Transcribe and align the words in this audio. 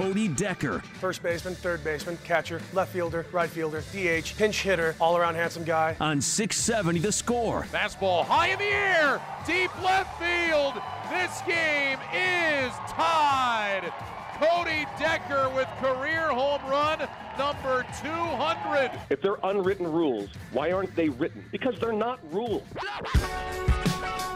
Cody 0.00 0.28
Decker. 0.28 0.78
First 0.98 1.22
baseman, 1.22 1.54
third 1.54 1.84
baseman, 1.84 2.16
catcher, 2.24 2.62
left 2.72 2.90
fielder, 2.90 3.26
right 3.32 3.50
fielder, 3.50 3.82
DH, 3.92 4.34
pinch 4.38 4.62
hitter, 4.62 4.96
all 4.98 5.14
around 5.14 5.34
handsome 5.34 5.62
guy. 5.62 5.94
On 6.00 6.22
670 6.22 7.00
The 7.00 7.12
Score. 7.12 7.66
Fastball 7.70 8.24
high 8.24 8.46
in 8.46 8.58
the 8.58 8.64
air, 8.64 9.20
deep 9.46 9.70
left 9.82 10.18
field. 10.18 10.72
This 11.10 11.42
game 11.42 11.98
is 12.14 12.72
tied. 12.88 13.92
Cody 14.38 14.86
Decker 14.98 15.50
with 15.50 15.68
career 15.82 16.28
home 16.28 16.62
run 16.62 17.06
number 17.36 17.84
200. 18.02 18.92
If 19.10 19.20
they're 19.20 19.36
unwritten 19.44 19.86
rules, 19.86 20.30
why 20.52 20.72
aren't 20.72 20.96
they 20.96 21.10
written? 21.10 21.44
Because 21.52 21.78
they're 21.78 21.92
not 21.92 22.20
rules. 22.32 22.62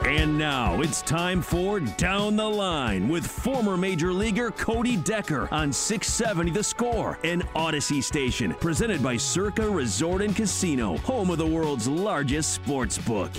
And 0.07 0.37
now 0.37 0.83
it's 0.83 1.01
time 1.01 1.41
for 1.41 1.81
Down 1.81 2.37
the 2.37 2.47
Line 2.47 3.09
with 3.09 3.27
former 3.27 3.75
Major 3.75 4.13
Leaguer 4.13 4.51
Cody 4.51 4.99
Decker 4.99 5.49
on 5.51 5.73
670 5.73 6.51
The 6.51 6.63
Score, 6.63 7.19
an 7.25 7.43
Odyssey 7.55 8.03
station 8.03 8.53
presented 8.53 9.03
by 9.03 9.17
Circa 9.17 9.67
Resort 9.67 10.21
and 10.21 10.37
Casino, 10.37 10.99
home 10.99 11.31
of 11.31 11.39
the 11.39 11.47
world's 11.47 11.89
largest 11.89 12.53
sports 12.53 12.99
book. 12.99 13.31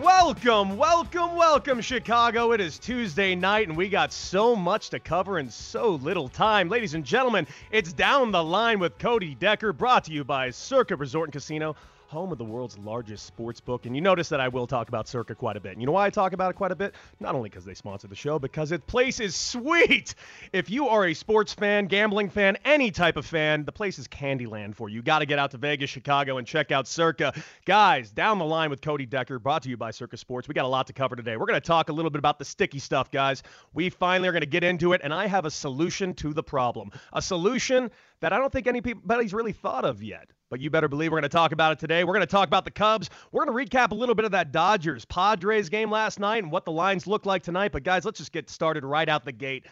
Welcome, 0.00 0.78
welcome, 0.78 1.36
welcome, 1.36 1.82
Chicago. 1.82 2.52
It 2.52 2.60
is 2.62 2.78
Tuesday 2.78 3.34
night, 3.34 3.68
and 3.68 3.76
we 3.76 3.90
got 3.90 4.10
so 4.10 4.56
much 4.56 4.88
to 4.88 4.98
cover 4.98 5.38
in 5.38 5.50
so 5.50 5.96
little 5.96 6.30
time. 6.30 6.70
Ladies 6.70 6.94
and 6.94 7.04
gentlemen, 7.04 7.46
it's 7.70 7.92
Down 7.92 8.32
the 8.32 8.42
Line 8.42 8.78
with 8.78 8.96
Cody 8.98 9.34
Decker, 9.34 9.74
brought 9.74 10.04
to 10.04 10.12
you 10.12 10.24
by 10.24 10.48
Circa 10.48 10.96
Resort 10.96 11.26
and 11.26 11.34
Casino 11.34 11.76
home 12.12 12.30
of 12.30 12.38
the 12.38 12.44
world's 12.44 12.78
largest 12.78 13.26
sports 13.26 13.60
book. 13.60 13.86
And 13.86 13.96
you 13.96 14.00
notice 14.00 14.28
that 14.28 14.40
I 14.40 14.46
will 14.46 14.68
talk 14.68 14.88
about 14.88 15.08
Circa 15.08 15.34
quite 15.34 15.56
a 15.56 15.60
bit. 15.60 15.72
And 15.72 15.80
you 15.80 15.86
know 15.86 15.92
why 15.92 16.06
I 16.06 16.10
talk 16.10 16.32
about 16.32 16.50
it 16.50 16.54
quite 16.54 16.70
a 16.70 16.76
bit? 16.76 16.94
Not 17.18 17.34
only 17.34 17.48
because 17.48 17.64
they 17.64 17.74
sponsor 17.74 18.06
the 18.06 18.14
show, 18.14 18.38
because 18.38 18.70
its 18.70 18.84
place 18.84 19.18
is 19.18 19.34
sweet. 19.34 20.14
If 20.52 20.70
you 20.70 20.88
are 20.88 21.06
a 21.06 21.14
sports 21.14 21.52
fan, 21.52 21.86
gambling 21.86 22.28
fan, 22.28 22.58
any 22.64 22.90
type 22.90 23.16
of 23.16 23.26
fan, 23.26 23.64
the 23.64 23.72
place 23.72 23.98
is 23.98 24.06
Candyland 24.06 24.76
for 24.76 24.88
you. 24.88 24.96
You 24.96 25.02
got 25.02 25.20
to 25.20 25.26
get 25.26 25.38
out 25.38 25.50
to 25.52 25.56
Vegas, 25.56 25.88
Chicago, 25.88 26.36
and 26.36 26.46
check 26.46 26.70
out 26.70 26.86
Circa. 26.86 27.32
Guys, 27.64 28.10
down 28.10 28.38
the 28.38 28.44
line 28.44 28.68
with 28.68 28.82
Cody 28.82 29.06
Decker, 29.06 29.38
brought 29.38 29.62
to 29.62 29.70
you 29.70 29.78
by 29.78 29.90
Circa 29.90 30.18
Sports. 30.18 30.46
We 30.46 30.54
got 30.54 30.66
a 30.66 30.68
lot 30.68 30.86
to 30.88 30.92
cover 30.92 31.16
today. 31.16 31.38
We're 31.38 31.46
going 31.46 31.60
to 31.60 31.66
talk 31.66 31.88
a 31.88 31.92
little 31.92 32.10
bit 32.10 32.18
about 32.18 32.38
the 32.38 32.44
sticky 32.44 32.78
stuff, 32.78 33.10
guys. 33.10 33.42
We 33.72 33.88
finally 33.88 34.28
are 34.28 34.32
going 34.32 34.42
to 34.42 34.46
get 34.46 34.64
into 34.64 34.92
it, 34.92 35.00
and 35.02 35.14
I 35.14 35.26
have 35.26 35.46
a 35.46 35.50
solution 35.50 36.12
to 36.14 36.34
the 36.34 36.42
problem. 36.42 36.92
A 37.14 37.22
solution 37.22 37.90
that 38.20 38.34
I 38.34 38.38
don't 38.38 38.52
think 38.52 38.66
anybody's 38.66 39.32
really 39.32 39.52
thought 39.52 39.86
of 39.86 40.02
yet. 40.02 40.28
But 40.52 40.60
you 40.60 40.68
better 40.68 40.86
believe 40.86 41.10
we're 41.10 41.20
going 41.20 41.22
to 41.22 41.30
talk 41.30 41.52
about 41.52 41.72
it 41.72 41.78
today. 41.78 42.04
We're 42.04 42.12
going 42.12 42.20
to 42.20 42.26
talk 42.26 42.46
about 42.46 42.66
the 42.66 42.70
Cubs. 42.70 43.08
We're 43.32 43.46
going 43.46 43.66
to 43.66 43.74
recap 43.74 43.90
a 43.92 43.94
little 43.94 44.14
bit 44.14 44.26
of 44.26 44.32
that 44.32 44.52
Dodgers 44.52 45.06
Padres 45.06 45.70
game 45.70 45.90
last 45.90 46.20
night 46.20 46.42
and 46.42 46.52
what 46.52 46.66
the 46.66 46.72
lines 46.72 47.06
look 47.06 47.24
like 47.24 47.42
tonight. 47.42 47.72
But 47.72 47.84
guys, 47.84 48.04
let's 48.04 48.18
just 48.18 48.32
get 48.32 48.50
started 48.50 48.84
right 48.84 49.08
out 49.08 49.24
the 49.24 49.32
gate, 49.32 49.64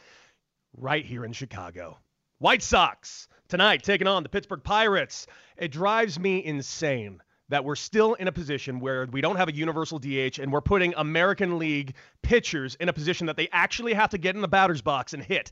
right 0.74 1.04
here 1.04 1.26
in 1.26 1.34
Chicago. 1.34 1.98
White 2.38 2.62
Sox 2.62 3.28
tonight 3.46 3.82
taking 3.82 4.06
on 4.06 4.22
the 4.22 4.30
Pittsburgh 4.30 4.64
Pirates. 4.64 5.26
It 5.58 5.70
drives 5.70 6.18
me 6.18 6.42
insane 6.42 7.20
that 7.50 7.62
we're 7.62 7.76
still 7.76 8.14
in 8.14 8.26
a 8.28 8.32
position 8.32 8.80
where 8.80 9.04
we 9.04 9.20
don't 9.20 9.36
have 9.36 9.50
a 9.50 9.54
universal 9.54 9.98
DH 9.98 10.38
and 10.38 10.50
we're 10.50 10.62
putting 10.62 10.94
American 10.96 11.58
League 11.58 11.92
pitchers 12.22 12.74
in 12.76 12.88
a 12.88 12.94
position 12.94 13.26
that 13.26 13.36
they 13.36 13.50
actually 13.52 13.92
have 13.92 14.08
to 14.08 14.18
get 14.18 14.34
in 14.34 14.40
the 14.40 14.48
batter's 14.48 14.80
box 14.80 15.12
and 15.12 15.22
hit. 15.22 15.50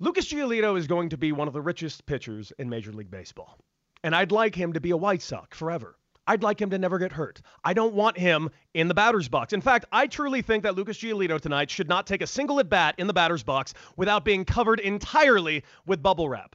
Lucas 0.00 0.28
Giolito 0.28 0.76
is 0.76 0.88
going 0.88 1.10
to 1.10 1.16
be 1.16 1.30
one 1.30 1.46
of 1.46 1.54
the 1.54 1.62
richest 1.62 2.04
pitchers 2.04 2.52
in 2.58 2.68
Major 2.68 2.92
League 2.92 3.12
Baseball. 3.12 3.56
And 4.04 4.14
I'd 4.14 4.32
like 4.32 4.54
him 4.54 4.72
to 4.74 4.80
be 4.80 4.90
a 4.90 4.96
White 4.96 5.22
Sox 5.22 5.58
forever. 5.58 5.96
I'd 6.26 6.42
like 6.42 6.60
him 6.60 6.70
to 6.70 6.78
never 6.78 6.98
get 6.98 7.10
hurt. 7.10 7.40
I 7.64 7.72
don't 7.72 7.94
want 7.94 8.18
him 8.18 8.50
in 8.74 8.86
the 8.86 8.94
batter's 8.94 9.28
box. 9.28 9.54
In 9.54 9.62
fact, 9.62 9.86
I 9.90 10.06
truly 10.06 10.42
think 10.42 10.62
that 10.64 10.74
Lucas 10.74 10.98
Giolito 10.98 11.40
tonight 11.40 11.70
should 11.70 11.88
not 11.88 12.06
take 12.06 12.20
a 12.20 12.26
single 12.26 12.60
at 12.60 12.68
bat 12.68 12.94
in 12.98 13.06
the 13.06 13.14
batter's 13.14 13.42
box 13.42 13.72
without 13.96 14.26
being 14.26 14.44
covered 14.44 14.78
entirely 14.78 15.64
with 15.86 16.02
bubble 16.02 16.28
wrap. 16.28 16.54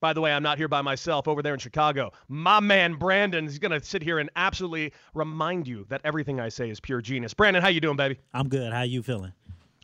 By 0.00 0.14
the 0.14 0.20
way, 0.20 0.32
I'm 0.32 0.42
not 0.42 0.58
here 0.58 0.66
by 0.66 0.82
myself 0.82 1.28
over 1.28 1.42
there 1.42 1.52
in 1.52 1.60
Chicago. 1.60 2.10
My 2.26 2.58
man 2.58 2.94
Brandon 2.94 3.46
is 3.46 3.58
going 3.58 3.78
to 3.78 3.84
sit 3.84 4.02
here 4.02 4.18
and 4.18 4.30
absolutely 4.34 4.94
remind 5.14 5.68
you 5.68 5.86
that 5.90 6.00
everything 6.04 6.40
I 6.40 6.48
say 6.48 6.70
is 6.70 6.80
pure 6.80 7.02
genius. 7.02 7.34
Brandon, 7.34 7.62
how 7.62 7.68
you 7.68 7.80
doing, 7.80 7.96
baby? 7.96 8.18
I'm 8.32 8.48
good. 8.48 8.72
How 8.72 8.82
you 8.82 9.02
feeling? 9.02 9.32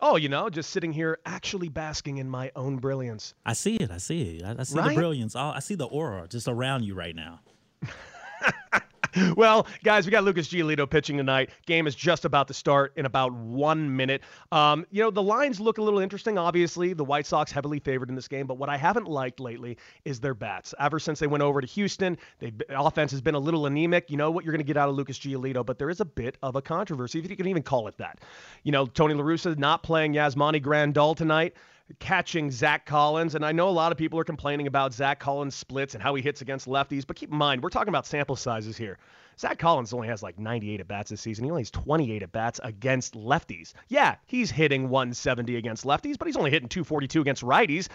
Oh, 0.03 0.17
you 0.17 0.29
know, 0.29 0.51
just 0.51 0.71
sitting 0.71 0.93
here 0.93 1.19
actually 1.25 1.71
basking 1.71 2.19
in 2.19 2.29
my 2.29 2.53
own 2.55 2.77
brilliance. 2.77 3.35
I 3.47 3.55
see 3.55 3.77
it. 3.77 3.91
I 3.91 3.97
see 3.97 4.37
it. 4.37 4.45
I, 4.45 4.57
I 4.59 4.63
see 4.65 4.79
right? 4.79 4.89
the 4.91 4.95
brilliance. 4.95 5.35
I 5.35 5.59
see 5.61 5.75
the 5.75 5.87
aura 5.87 6.29
just 6.29 6.49
around 6.49 6.85
you 6.85 6.95
right 6.95 7.17
now. 7.17 7.41
well, 9.37 9.67
guys, 9.85 10.07
we 10.07 10.11
got 10.11 10.25
Lucas 10.25 10.49
Giolito 10.49 10.89
pitching 10.89 11.17
tonight. 11.17 11.51
Game 11.67 11.87
is 11.87 11.95
just 11.95 12.25
about 12.25 12.49
to 12.49 12.55
start 12.55 12.93
in 12.97 13.07
about 13.07 13.33
one 13.33 13.97
minute. 13.97 14.23
Um, 14.53 14.87
you 14.91 15.03
know, 15.03 15.11
the 15.11 15.23
lines 15.23 15.61
look 15.61 15.79
a 15.79 15.83
little 15.83 15.99
interesting. 15.99 16.39
Obviously, 16.39 16.93
the 16.93 17.05
White 17.05 17.27
Sox 17.27 17.53
heavily 17.53 17.79
favored 17.79 18.09
in 18.09 18.15
this 18.15 18.29
game, 18.29 18.47
but 18.47 18.59
what 18.59 18.69
I 18.69 18.77
haven't 18.77 19.09
liked 19.09 19.41
lately 19.41 19.77
is 20.05 20.21
their 20.21 20.35
bats. 20.35 20.75
Ever 20.79 20.99
since 20.99 21.19
they 21.19 21.27
went 21.27 21.43
over 21.43 21.61
to 21.61 21.67
Houston, 21.67 22.17
the 22.39 22.53
offense 22.71 23.11
has 23.11 23.21
been 23.21 23.35
a 23.35 23.39
little 23.39 23.67
anemic. 23.67 24.11
You 24.11 24.17
know 24.17 24.31
what 24.31 24.45
you're 24.45 24.53
going 24.53 24.65
to 24.65 24.67
get 24.67 24.77
out 24.77 24.89
of 24.89 24.95
Lucas 24.95 25.19
Giolito, 25.19 25.65
but 25.65 25.79
there 25.79 25.91
is 25.91 26.01
a 26.01 26.05
bit 26.05 26.37
of 26.43 26.57
a 26.57 26.63
controversy, 26.63 27.19
if 27.19 27.31
you 27.31 27.37
can 27.37 27.49
even 27.49 27.63
call 27.63 27.89
it 27.89 27.97
that. 27.99 28.21
You 28.63 28.73
know, 28.73 28.87
Tony 28.87 29.15
La 29.15 29.23
Russa 29.23 29.57
not 29.57 29.83
playing 29.83 30.15
Yasmani 30.15 30.63
Grandal 30.63 31.17
tonight 31.17 31.55
catching 31.99 32.51
Zack 32.51 32.87
Collins. 32.87 33.35
And 33.35 33.45
I 33.45 33.53
know 33.53 33.69
a 33.69 33.71
lot 33.71 33.93
of 33.93 33.99
people 33.99 34.19
are 34.19 34.25
complaining 34.25 34.67
about 34.67 34.93
Zack 34.93 35.21
Collins' 35.21 35.55
splits 35.55 35.95
and 35.95 36.03
how 36.03 36.15
he 36.15 36.23
hits 36.23 36.41
against 36.41 36.67
lefties, 36.67 37.07
but 37.07 37.17
keep 37.17 37.31
in 37.31 37.37
mind, 37.37 37.63
we're 37.63 37.71
talking 37.71 37.89
about 37.89 38.07
sample 38.07 38.37
sizes 38.37 38.77
here. 38.77 38.99
Zack 39.39 39.59
Collins 39.59 39.93
only 39.93 40.09
has 40.09 40.23
like 40.23 40.39
98 40.39 40.81
at 40.81 40.89
bats 40.89 41.11
this 41.11 41.21
season. 41.21 41.45
He 41.45 41.51
only 41.51 41.61
has 41.61 41.71
28 41.71 42.23
at 42.23 42.33
bats 42.33 42.61
against 42.63 43.15
lefties. 43.15 43.75
Yeah, 43.89 44.17
he's 44.27 44.51
hitting 44.51 44.89
170 44.89 45.57
against 45.57 45.85
lefties, 45.85 46.19
but 46.19 46.27
he's 46.27 46.37
only 46.37 46.51
hitting 46.51 46.69
242 46.69 47.21
against 47.21 47.43
righties. 47.43 47.89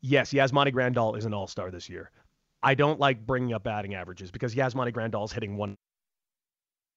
Yes, 0.00 0.32
Yasmani 0.32 0.72
Grandal 0.72 1.16
is 1.16 1.24
an 1.24 1.32
all 1.32 1.46
star 1.46 1.70
this 1.70 1.88
year. 1.88 2.10
I 2.62 2.74
don't 2.74 2.98
like 2.98 3.24
bringing 3.26 3.52
up 3.52 3.62
batting 3.62 3.94
averages 3.94 4.30
because 4.30 4.54
Yasmani 4.54 4.92
Grandal 4.92 5.24
is 5.24 5.32
hitting 5.32 5.56
one 5.56 5.76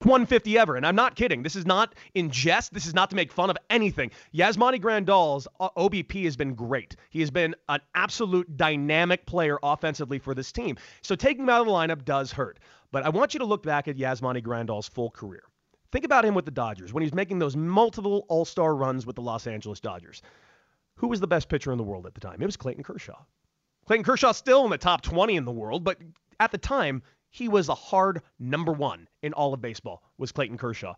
150 0.01 0.57
ever. 0.57 0.75
And 0.75 0.85
I'm 0.85 0.95
not 0.95 1.15
kidding. 1.15 1.43
This 1.43 1.55
is 1.55 1.65
not 1.65 1.95
in 2.13 2.29
jest. 2.29 2.73
This 2.73 2.85
is 2.85 2.93
not 2.93 3.09
to 3.09 3.15
make 3.15 3.31
fun 3.31 3.49
of 3.49 3.57
anything. 3.69 4.11
Yasmani 4.33 4.79
Grandal's 4.79 5.47
uh, 5.59 5.69
OBP 5.77 6.23
has 6.25 6.37
been 6.37 6.53
great. 6.53 6.95
He 7.09 7.19
has 7.19 7.31
been 7.31 7.55
an 7.69 7.79
absolute 7.95 8.57
dynamic 8.57 9.25
player 9.25 9.57
offensively 9.63 10.19
for 10.19 10.33
this 10.35 10.51
team. 10.51 10.77
So 11.01 11.15
taking 11.15 11.43
him 11.43 11.49
out 11.49 11.61
of 11.61 11.67
the 11.67 11.73
lineup 11.73 12.05
does 12.05 12.31
hurt. 12.31 12.59
But 12.91 13.03
I 13.03 13.09
want 13.09 13.33
you 13.33 13.39
to 13.39 13.45
look 13.45 13.63
back 13.63 13.87
at 13.87 13.97
Yasmani 13.97 14.43
Grandal's 14.43 14.87
full 14.87 15.09
career. 15.09 15.43
Think 15.91 16.05
about 16.05 16.25
him 16.25 16.35
with 16.35 16.45
the 16.45 16.51
Dodgers 16.51 16.93
when 16.93 17.01
he 17.01 17.05
was 17.05 17.13
making 17.13 17.39
those 17.39 17.55
multiple 17.55 18.25
all 18.29 18.45
star 18.45 18.75
runs 18.75 19.05
with 19.05 19.15
the 19.15 19.21
Los 19.21 19.47
Angeles 19.47 19.79
Dodgers. 19.79 20.21
Who 20.95 21.07
was 21.07 21.19
the 21.19 21.27
best 21.27 21.49
pitcher 21.49 21.71
in 21.71 21.77
the 21.77 21.83
world 21.83 22.05
at 22.05 22.13
the 22.13 22.19
time? 22.19 22.41
It 22.41 22.45
was 22.45 22.57
Clayton 22.57 22.83
Kershaw. 22.83 23.23
Clayton 23.85 24.03
Kershaw 24.03 24.31
still 24.33 24.65
in 24.65 24.71
the 24.71 24.77
top 24.77 25.01
20 25.01 25.35
in 25.35 25.45
the 25.45 25.51
world, 25.51 25.83
but 25.83 25.97
at 26.39 26.51
the 26.51 26.57
time, 26.57 27.01
he 27.31 27.47
was 27.47 27.69
a 27.69 27.75
hard 27.75 28.21
number 28.39 28.71
one 28.71 29.07
in 29.21 29.33
all 29.33 29.53
of 29.53 29.61
baseball, 29.61 30.01
was 30.17 30.31
Clayton 30.31 30.57
Kershaw. 30.57 30.95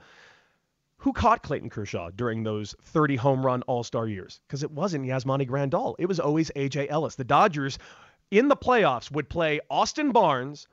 Who 0.97 1.13
caught 1.13 1.43
Clayton 1.43 1.69
Kershaw 1.69 2.09
during 2.09 2.43
those 2.43 2.75
30 2.83 3.15
home 3.15 3.45
run 3.45 3.61
All 3.63 3.83
Star 3.83 4.07
years? 4.07 4.41
Because 4.47 4.63
it 4.63 4.71
wasn't 4.71 5.05
Yasmani 5.05 5.47
Grandal. 5.47 5.95
It 5.97 6.07
was 6.07 6.19
always 6.19 6.51
A.J. 6.55 6.89
Ellis. 6.89 7.15
The 7.15 7.23
Dodgers 7.23 7.79
in 8.31 8.49
the 8.49 8.57
playoffs 8.57 9.09
would 9.09 9.29
play 9.29 9.61
Austin 9.69 10.11
Barnes 10.11 10.67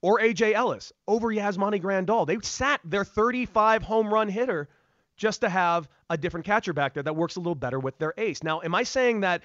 or 0.00 0.20
A.J. 0.20 0.54
Ellis 0.54 0.92
over 1.08 1.28
Yasmani 1.28 1.82
Grandal. 1.82 2.26
They 2.26 2.38
sat 2.42 2.80
their 2.84 3.04
35 3.04 3.82
home 3.82 4.12
run 4.12 4.28
hitter 4.28 4.68
just 5.16 5.40
to 5.40 5.48
have 5.48 5.88
a 6.10 6.16
different 6.16 6.46
catcher 6.46 6.72
back 6.72 6.94
there 6.94 7.02
that 7.02 7.16
works 7.16 7.36
a 7.36 7.40
little 7.40 7.54
better 7.54 7.78
with 7.78 7.98
their 7.98 8.14
ace. 8.16 8.42
Now, 8.42 8.60
am 8.62 8.74
I 8.74 8.82
saying 8.82 9.20
that 9.20 9.42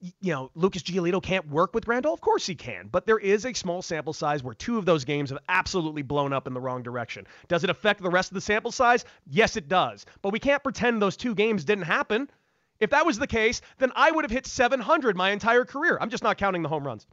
you 0.00 0.32
know, 0.32 0.50
Lucas 0.54 0.82
Giolito 0.82 1.22
can't 1.22 1.48
work 1.48 1.74
with 1.74 1.84
Grandal? 1.84 2.12
Of 2.12 2.20
course 2.20 2.46
he 2.46 2.54
can, 2.54 2.88
but 2.88 3.06
there 3.06 3.18
is 3.18 3.44
a 3.44 3.52
small 3.52 3.82
sample 3.82 4.12
size 4.12 4.42
where 4.42 4.54
two 4.54 4.78
of 4.78 4.84
those 4.84 5.04
games 5.04 5.30
have 5.30 5.40
absolutely 5.48 6.02
blown 6.02 6.32
up 6.32 6.46
in 6.46 6.54
the 6.54 6.60
wrong 6.60 6.82
direction. 6.82 7.26
Does 7.48 7.64
it 7.64 7.70
affect 7.70 8.00
the 8.00 8.10
rest 8.10 8.30
of 8.30 8.34
the 8.34 8.40
sample 8.40 8.70
size? 8.70 9.04
Yes, 9.26 9.56
it 9.56 9.68
does. 9.68 10.06
But 10.22 10.32
we 10.32 10.38
can't 10.38 10.62
pretend 10.62 11.02
those 11.02 11.16
two 11.16 11.34
games 11.34 11.64
didn't 11.64 11.84
happen. 11.84 12.30
If 12.78 12.90
that 12.90 13.06
was 13.06 13.18
the 13.18 13.26
case, 13.26 13.60
then 13.78 13.90
I 13.96 14.10
would 14.10 14.24
have 14.24 14.30
hit 14.30 14.46
700 14.46 15.16
my 15.16 15.30
entire 15.30 15.64
career. 15.64 15.98
I'm 16.00 16.10
just 16.10 16.22
not 16.22 16.38
counting 16.38 16.62
the 16.62 16.68
home 16.68 16.86
runs. 16.86 17.06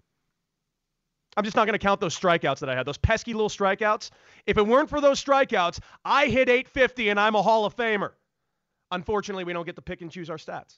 I'm 1.38 1.44
just 1.44 1.56
not 1.56 1.66
going 1.66 1.78
to 1.78 1.84
count 1.84 2.00
those 2.00 2.18
strikeouts 2.18 2.60
that 2.60 2.70
I 2.70 2.76
had, 2.76 2.86
those 2.86 2.98
pesky 2.98 3.34
little 3.34 3.50
strikeouts. 3.50 4.12
If 4.46 4.58
it 4.58 4.66
weren't 4.66 4.90
for 4.90 5.02
those 5.02 5.24
strikeouts, 5.24 5.80
I 6.06 6.28
hit 6.28 6.50
850 6.50 7.10
and 7.10 7.20
I'm 7.20 7.36
a 7.36 7.42
Hall 7.42 7.66
of 7.66 7.76
Famer. 7.76 8.12
Unfortunately, 8.92 9.44
we 9.44 9.54
don't 9.54 9.66
get 9.66 9.76
to 9.76 9.82
pick 9.82 10.02
and 10.02 10.12
choose 10.12 10.30
our 10.30 10.38
stats. 10.38 10.78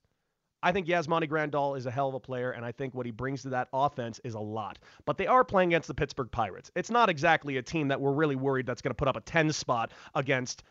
I 0.63 0.71
think 0.71 0.87
Yasmani 0.87 1.29
Grandal 1.29 1.77
is 1.77 1.85
a 1.85 1.91
hell 1.91 2.09
of 2.09 2.15
a 2.15 2.19
player, 2.19 2.51
and 2.51 2.65
I 2.65 2.71
think 2.71 2.95
what 2.95 3.05
he 3.05 3.11
brings 3.11 3.43
to 3.43 3.49
that 3.49 3.67
offense 3.73 4.19
is 4.23 4.33
a 4.33 4.39
lot. 4.39 4.79
But 5.05 5.17
they 5.17 5.27
are 5.27 5.43
playing 5.43 5.69
against 5.69 5.87
the 5.87 5.93
Pittsburgh 5.93 6.31
Pirates. 6.31 6.71
It's 6.75 6.89
not 6.89 7.09
exactly 7.09 7.57
a 7.57 7.61
team 7.61 7.87
that 7.89 8.01
we're 8.01 8.13
really 8.13 8.35
worried 8.35 8.65
that's 8.65 8.81
going 8.81 8.91
to 8.91 8.95
put 8.95 9.07
up 9.07 9.15
a 9.15 9.21
10 9.21 9.51
spot 9.51 9.91
against 10.15 10.63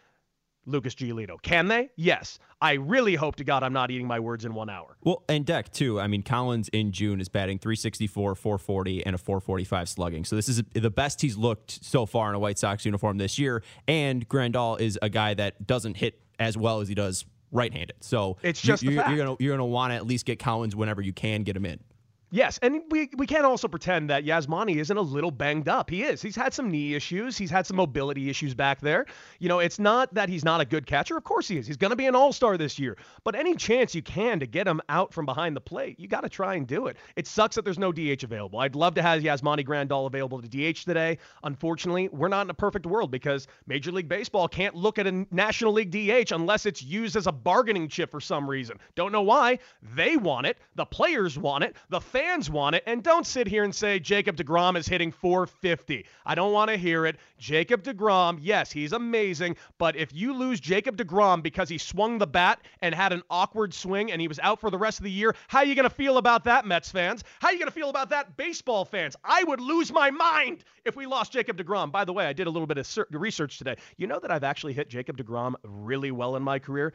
Lucas 0.66 0.94
Giolito. 0.94 1.40
Can 1.40 1.68
they? 1.68 1.90
Yes. 1.96 2.40
I 2.60 2.72
really 2.72 3.14
hope 3.14 3.36
to 3.36 3.44
God 3.44 3.62
I'm 3.62 3.72
not 3.72 3.92
eating 3.92 4.08
my 4.08 4.18
words 4.18 4.44
in 4.44 4.54
one 4.54 4.68
hour. 4.68 4.96
Well, 5.02 5.22
and 5.28 5.46
Deck, 5.46 5.72
too. 5.72 6.00
I 6.00 6.08
mean, 6.08 6.22
Collins 6.22 6.68
in 6.70 6.90
June 6.90 7.20
is 7.20 7.28
batting 7.28 7.58
364, 7.58 8.34
440, 8.34 9.06
and 9.06 9.14
a 9.14 9.18
445 9.18 9.88
slugging. 9.88 10.24
So 10.24 10.34
this 10.34 10.48
is 10.48 10.62
the 10.74 10.90
best 10.90 11.20
he's 11.20 11.36
looked 11.36 11.84
so 11.84 12.04
far 12.06 12.28
in 12.30 12.34
a 12.34 12.38
White 12.40 12.58
Sox 12.58 12.84
uniform 12.84 13.18
this 13.18 13.38
year. 13.38 13.62
And 13.86 14.28
Grandal 14.28 14.80
is 14.80 14.98
a 15.00 15.08
guy 15.08 15.34
that 15.34 15.66
doesn't 15.66 15.96
hit 15.96 16.20
as 16.38 16.56
well 16.56 16.80
as 16.80 16.88
he 16.88 16.94
does 16.94 17.24
right-handed. 17.52 17.96
So 18.00 18.36
It's 18.42 18.62
you- 18.64 18.68
just 18.68 18.82
you're, 18.82 18.92
you're 19.08 19.16
gonna 19.16 19.36
you're 19.38 19.52
gonna 19.56 19.66
want 19.66 19.92
to 19.92 19.96
at 19.96 20.06
least 20.06 20.26
get 20.26 20.38
Collins 20.38 20.74
whenever 20.76 21.00
you 21.02 21.12
can 21.12 21.42
get 21.42 21.56
him 21.56 21.66
in. 21.66 21.80
Yes, 22.30 22.58
and 22.60 22.82
we, 22.90 23.08
we 23.16 23.24
can't 23.24 23.44
also 23.44 23.68
pretend 23.68 24.10
that 24.10 24.24
Yasmani 24.24 24.76
isn't 24.76 24.96
a 24.96 25.00
little 25.00 25.30
banged 25.30 25.68
up. 25.68 25.88
He 25.88 26.02
is. 26.02 26.20
He's 26.20 26.34
had 26.34 26.52
some 26.52 26.72
knee 26.72 26.94
issues. 26.94 27.38
He's 27.38 27.50
had 27.50 27.66
some 27.66 27.76
mobility 27.76 28.28
issues 28.28 28.52
back 28.52 28.80
there. 28.80 29.06
You 29.38 29.48
know, 29.48 29.60
it's 29.60 29.78
not 29.78 30.12
that 30.14 30.28
he's 30.28 30.44
not 30.44 30.60
a 30.60 30.64
good 30.64 30.86
catcher. 30.86 31.16
Of 31.16 31.22
course 31.22 31.46
he 31.46 31.56
is. 31.56 31.68
He's 31.68 31.76
going 31.76 31.92
to 31.92 31.96
be 31.96 32.06
an 32.06 32.16
all-star 32.16 32.58
this 32.58 32.80
year. 32.80 32.96
But 33.22 33.36
any 33.36 33.54
chance 33.54 33.94
you 33.94 34.02
can 34.02 34.40
to 34.40 34.46
get 34.46 34.66
him 34.66 34.80
out 34.88 35.14
from 35.14 35.24
behind 35.24 35.54
the 35.54 35.60
plate, 35.60 36.00
you 36.00 36.08
got 36.08 36.22
to 36.22 36.28
try 36.28 36.56
and 36.56 36.66
do 36.66 36.88
it. 36.88 36.96
It 37.14 37.28
sucks 37.28 37.54
that 37.54 37.64
there's 37.64 37.78
no 37.78 37.92
DH 37.92 38.24
available. 38.24 38.58
I'd 38.58 38.74
love 38.74 38.94
to 38.94 39.02
have 39.02 39.22
Yasmani 39.22 39.64
Grandal 39.64 40.06
available 40.06 40.42
to 40.42 40.48
DH 40.48 40.84
today. 40.84 41.18
Unfortunately, 41.44 42.08
we're 42.08 42.26
not 42.26 42.46
in 42.46 42.50
a 42.50 42.54
perfect 42.54 42.86
world 42.86 43.12
because 43.12 43.46
Major 43.68 43.92
League 43.92 44.08
Baseball 44.08 44.48
can't 44.48 44.74
look 44.74 44.98
at 44.98 45.06
a 45.06 45.26
National 45.30 45.72
League 45.72 45.92
DH 45.92 46.32
unless 46.32 46.66
it's 46.66 46.82
used 46.82 47.14
as 47.14 47.28
a 47.28 47.32
bargaining 47.32 47.86
chip 47.86 48.10
for 48.10 48.20
some 48.20 48.50
reason. 48.50 48.78
Don't 48.96 49.12
know 49.12 49.22
why. 49.22 49.60
They 49.94 50.16
want 50.16 50.46
it. 50.48 50.58
The 50.74 50.86
players 50.86 51.38
want 51.38 51.62
it. 51.62 51.76
The 51.88 52.00
fans 52.16 52.48
want 52.48 52.74
it. 52.74 52.82
And 52.86 53.02
don't 53.02 53.26
sit 53.26 53.46
here 53.46 53.62
and 53.62 53.74
say 53.74 53.98
Jacob 53.98 54.38
DeGrom 54.38 54.78
is 54.78 54.88
hitting 54.88 55.12
450. 55.12 56.06
I 56.24 56.34
don't 56.34 56.50
want 56.50 56.70
to 56.70 56.78
hear 56.78 57.04
it. 57.04 57.16
Jacob 57.36 57.82
DeGrom, 57.82 58.38
yes, 58.40 58.72
he's 58.72 58.94
amazing. 58.94 59.58
But 59.76 59.96
if 59.96 60.14
you 60.14 60.32
lose 60.32 60.58
Jacob 60.58 60.96
DeGrom 60.96 61.42
because 61.42 61.68
he 61.68 61.76
swung 61.76 62.16
the 62.16 62.26
bat 62.26 62.60
and 62.80 62.94
had 62.94 63.12
an 63.12 63.22
awkward 63.28 63.74
swing 63.74 64.12
and 64.12 64.18
he 64.18 64.28
was 64.28 64.38
out 64.38 64.60
for 64.60 64.70
the 64.70 64.78
rest 64.78 64.98
of 64.98 65.04
the 65.04 65.10
year, 65.10 65.36
how 65.48 65.58
are 65.58 65.66
you 65.66 65.74
going 65.74 65.88
to 65.88 65.94
feel 65.94 66.16
about 66.16 66.44
that, 66.44 66.64
Mets 66.64 66.90
fans? 66.90 67.22
How 67.38 67.48
are 67.48 67.52
you 67.52 67.58
going 67.58 67.68
to 67.68 67.74
feel 67.74 67.90
about 67.90 68.08
that, 68.08 68.34
baseball 68.38 68.86
fans? 68.86 69.14
I 69.22 69.44
would 69.44 69.60
lose 69.60 69.92
my 69.92 70.10
mind 70.10 70.64
if 70.86 70.96
we 70.96 71.04
lost 71.04 71.32
Jacob 71.32 71.58
DeGrom. 71.58 71.92
By 71.92 72.06
the 72.06 72.14
way, 72.14 72.24
I 72.24 72.32
did 72.32 72.46
a 72.46 72.50
little 72.50 72.66
bit 72.66 72.78
of 72.78 73.06
research 73.10 73.58
today. 73.58 73.76
You 73.98 74.06
know 74.06 74.20
that 74.20 74.30
I've 74.30 74.44
actually 74.44 74.72
hit 74.72 74.88
Jacob 74.88 75.18
DeGrom 75.18 75.54
really 75.62 76.12
well 76.12 76.36
in 76.36 76.42
my 76.42 76.60
career? 76.60 76.94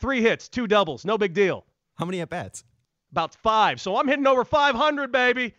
Three 0.00 0.20
hits, 0.20 0.50
two 0.50 0.66
doubles, 0.66 1.06
no 1.06 1.16
big 1.16 1.32
deal. 1.32 1.64
How 1.94 2.04
many 2.04 2.20
at 2.20 2.28
bats? 2.28 2.62
About 3.12 3.34
five. 3.34 3.80
So 3.80 3.96
I'm 3.96 4.06
hitting 4.08 4.26
over 4.26 4.44
500, 4.44 5.10
baby. 5.10 5.54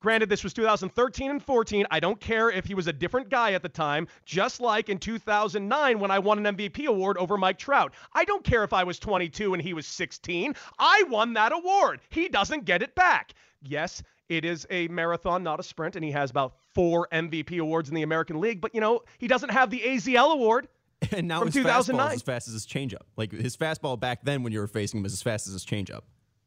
Granted, 0.00 0.28
this 0.28 0.44
was 0.44 0.52
2013 0.52 1.30
and 1.30 1.42
14. 1.42 1.86
I 1.90 1.98
don't 2.00 2.20
care 2.20 2.50
if 2.50 2.64
he 2.64 2.74
was 2.74 2.86
a 2.86 2.92
different 2.92 3.28
guy 3.28 3.54
at 3.54 3.62
the 3.62 3.68
time, 3.68 4.06
just 4.24 4.60
like 4.60 4.88
in 4.88 4.98
2009 4.98 5.98
when 5.98 6.10
I 6.10 6.18
won 6.18 6.44
an 6.44 6.56
MVP 6.56 6.86
award 6.86 7.16
over 7.18 7.36
Mike 7.36 7.58
Trout. 7.58 7.92
I 8.12 8.24
don't 8.24 8.44
care 8.44 8.62
if 8.62 8.72
I 8.72 8.84
was 8.84 8.98
22 8.98 9.54
and 9.54 9.62
he 9.62 9.72
was 9.74 9.86
16. 9.86 10.54
I 10.78 11.02
won 11.08 11.32
that 11.32 11.52
award. 11.52 12.00
He 12.10 12.28
doesn't 12.28 12.66
get 12.66 12.82
it 12.82 12.94
back. 12.94 13.32
Yes, 13.62 14.02
it 14.28 14.44
is 14.44 14.66
a 14.70 14.86
marathon, 14.88 15.42
not 15.42 15.60
a 15.60 15.62
sprint, 15.62 15.96
and 15.96 16.04
he 16.04 16.10
has 16.10 16.30
about 16.30 16.54
four 16.74 17.08
MVP 17.12 17.58
awards 17.58 17.88
in 17.88 17.94
the 17.94 18.02
American 18.02 18.40
League, 18.40 18.60
but 18.60 18.74
you 18.74 18.80
know, 18.80 19.00
he 19.18 19.26
doesn't 19.26 19.50
have 19.50 19.70
the 19.70 19.80
AZL 19.80 20.32
award. 20.32 20.68
And 21.12 21.28
now 21.28 21.40
From 21.40 21.52
his 21.52 21.56
fastball 21.64 22.08
is 22.08 22.14
as 22.14 22.22
fast 22.22 22.48
as 22.48 22.54
his 22.54 22.66
changeup. 22.66 23.02
Like 23.16 23.30
his 23.30 23.54
fastball 23.54 24.00
back 24.00 24.24
then 24.24 24.42
when 24.42 24.52
you 24.52 24.60
were 24.60 24.66
facing 24.66 25.00
him 25.00 25.06
is 25.06 25.12
as 25.12 25.22
fast 25.22 25.46
as 25.46 25.52
his 25.52 25.64
changeup. 25.64 26.00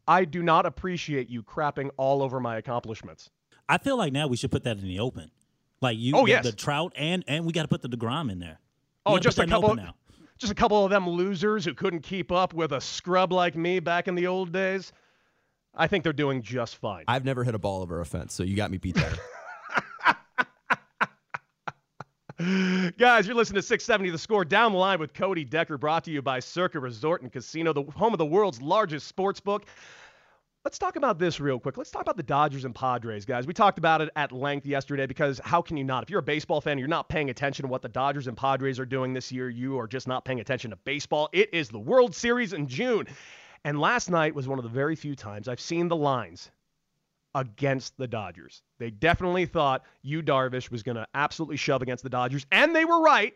I 0.10 0.26
do 0.26 0.42
not 0.44 0.66
appreciate 0.66 1.30
you 1.30 1.44
crapping 1.44 1.90
all 1.96 2.22
over 2.24 2.40
my 2.40 2.58
accomplishments. 2.58 3.30
I 3.70 3.78
feel 3.78 3.96
like 3.96 4.12
now 4.12 4.28
we 4.28 4.36
should 4.38 4.50
put 4.52 4.64
that 4.64 4.78
in 4.78 4.84
the 4.84 5.00
open. 5.00 5.30
Like 5.82 5.98
you, 6.00 6.16
Oh, 6.16 6.26
the, 6.26 6.32
yes. 6.32 6.44
the 6.46 6.52
Trout, 6.52 6.92
and 6.98 7.24
and 7.28 7.46
we 7.46 7.54
got 7.54 7.62
to 7.62 7.68
put 7.68 7.82
the 7.82 7.88
Degrom 7.88 8.32
in 8.32 8.40
there. 8.40 8.60
Oh, 9.06 9.14
we 9.14 9.18
Oh, 9.18 9.20
just 9.22 9.38
a 9.38 9.42
that 9.42 9.44
in 9.44 9.50
the 9.52 9.56
couple. 9.62 9.76
now. 9.76 9.94
Just 10.40 10.52
a 10.52 10.56
couple 10.56 10.84
of 10.84 10.90
them 10.90 11.08
losers 11.08 11.64
who 11.64 11.74
couldn't 11.74 12.02
keep 12.02 12.32
up 12.32 12.54
with 12.54 12.72
a 12.72 12.82
scrub 12.82 13.32
like 13.32 13.56
me 13.56 13.80
back 13.80 14.08
in 14.08 14.16
the 14.16 14.26
old 14.28 14.52
days. 14.52 14.92
I 15.76 15.86
think 15.88 16.04
they're 16.04 16.12
doing 16.14 16.42
just 16.42 16.78
fine. 16.78 17.04
I've 17.08 17.24
never 17.24 17.44
hit 17.44 17.54
a 17.56 17.60
ball 17.60 17.82
over 17.84 18.02
a 18.02 18.06
fence, 18.06 18.34
so 18.34 18.42
you 18.44 18.56
got 18.56 18.72
me 18.72 18.78
beat 18.80 18.96
there. 18.96 19.14
Guys, 22.98 23.28
you're 23.28 23.36
listening 23.36 23.56
to 23.58 23.62
670 23.62 24.12
The 24.12 24.18
Score 24.18 24.46
Down 24.46 24.72
the 24.72 24.78
Line 24.78 24.98
with 25.00 25.14
Cody 25.14 25.44
Decker, 25.44 25.78
brought 25.78 26.06
to 26.06 26.12
you 26.12 26.22
by 26.22 26.40
Circa 26.40 26.80
Resort 26.80 27.22
and 27.22 27.30
Casino, 27.32 27.74
the 27.74 27.84
home 27.84 28.14
of 28.14 28.18
the 28.18 28.26
world's 28.26 28.62
largest 28.62 29.08
sports 29.08 29.42
book. 29.42 29.66
Let's 30.70 30.78
talk 30.78 30.98
about 30.98 31.18
this 31.18 31.40
real 31.40 31.60
quick. 31.60 31.78
Let's 31.78 31.90
talk 31.90 32.04
about 32.04 32.16
the 32.16 32.22
Dodgers 32.22 32.64
and 32.64 32.76
Padres, 32.76 33.26
guys. 33.26 33.48
We 33.48 33.56
talked 33.56 33.80
about 33.80 34.02
it 34.02 34.12
at 34.16 34.32
length 34.32 34.68
yesterday 34.68 35.08
because 35.08 35.42
how 35.44 35.64
can 35.64 35.78
you 35.78 35.84
not? 35.84 36.04
If 36.04 36.12
you're 36.12 36.20
a 36.20 36.22
baseball 36.22 36.62
fan, 36.62 36.78
you're 36.78 36.88
not 36.88 37.10
paying 37.10 37.32
attention 37.32 37.64
to 37.64 37.68
what 37.68 37.82
the 37.82 37.90
Dodgers 37.90 38.28
and 38.28 38.38
Padres 38.38 38.78
are 38.78 38.86
doing 38.86 39.12
this 39.12 39.32
year. 39.32 39.50
You 39.50 39.80
are 39.80 39.88
just 39.88 40.08
not 40.08 40.26
paying 40.26 40.42
attention 40.42 40.70
to 40.70 40.76
baseball. 40.76 41.28
It 41.34 41.52
is 41.56 41.70
the 41.70 41.80
World 41.80 42.14
Series 42.14 42.54
in 42.54 42.68
June. 42.68 43.08
And 43.66 43.82
last 43.82 44.12
night 44.12 44.36
was 44.36 44.48
one 44.48 44.60
of 44.60 44.64
the 44.64 44.70
very 44.70 44.96
few 44.96 45.16
times 45.16 45.48
I've 45.48 45.60
seen 45.60 45.88
the 45.88 45.96
lines 45.96 46.52
against 47.34 47.98
the 47.98 48.08
Dodgers. 48.08 48.62
They 48.78 48.92
definitely 48.92 49.48
thought 49.48 49.86
Yu 50.04 50.22
Darvish 50.22 50.70
was 50.70 50.84
going 50.84 50.98
to 50.98 51.08
absolutely 51.16 51.58
shove 51.58 51.82
against 51.82 52.04
the 52.04 52.12
Dodgers, 52.12 52.46
and 52.52 52.76
they 52.76 52.86
were 52.86 53.02
right. 53.02 53.34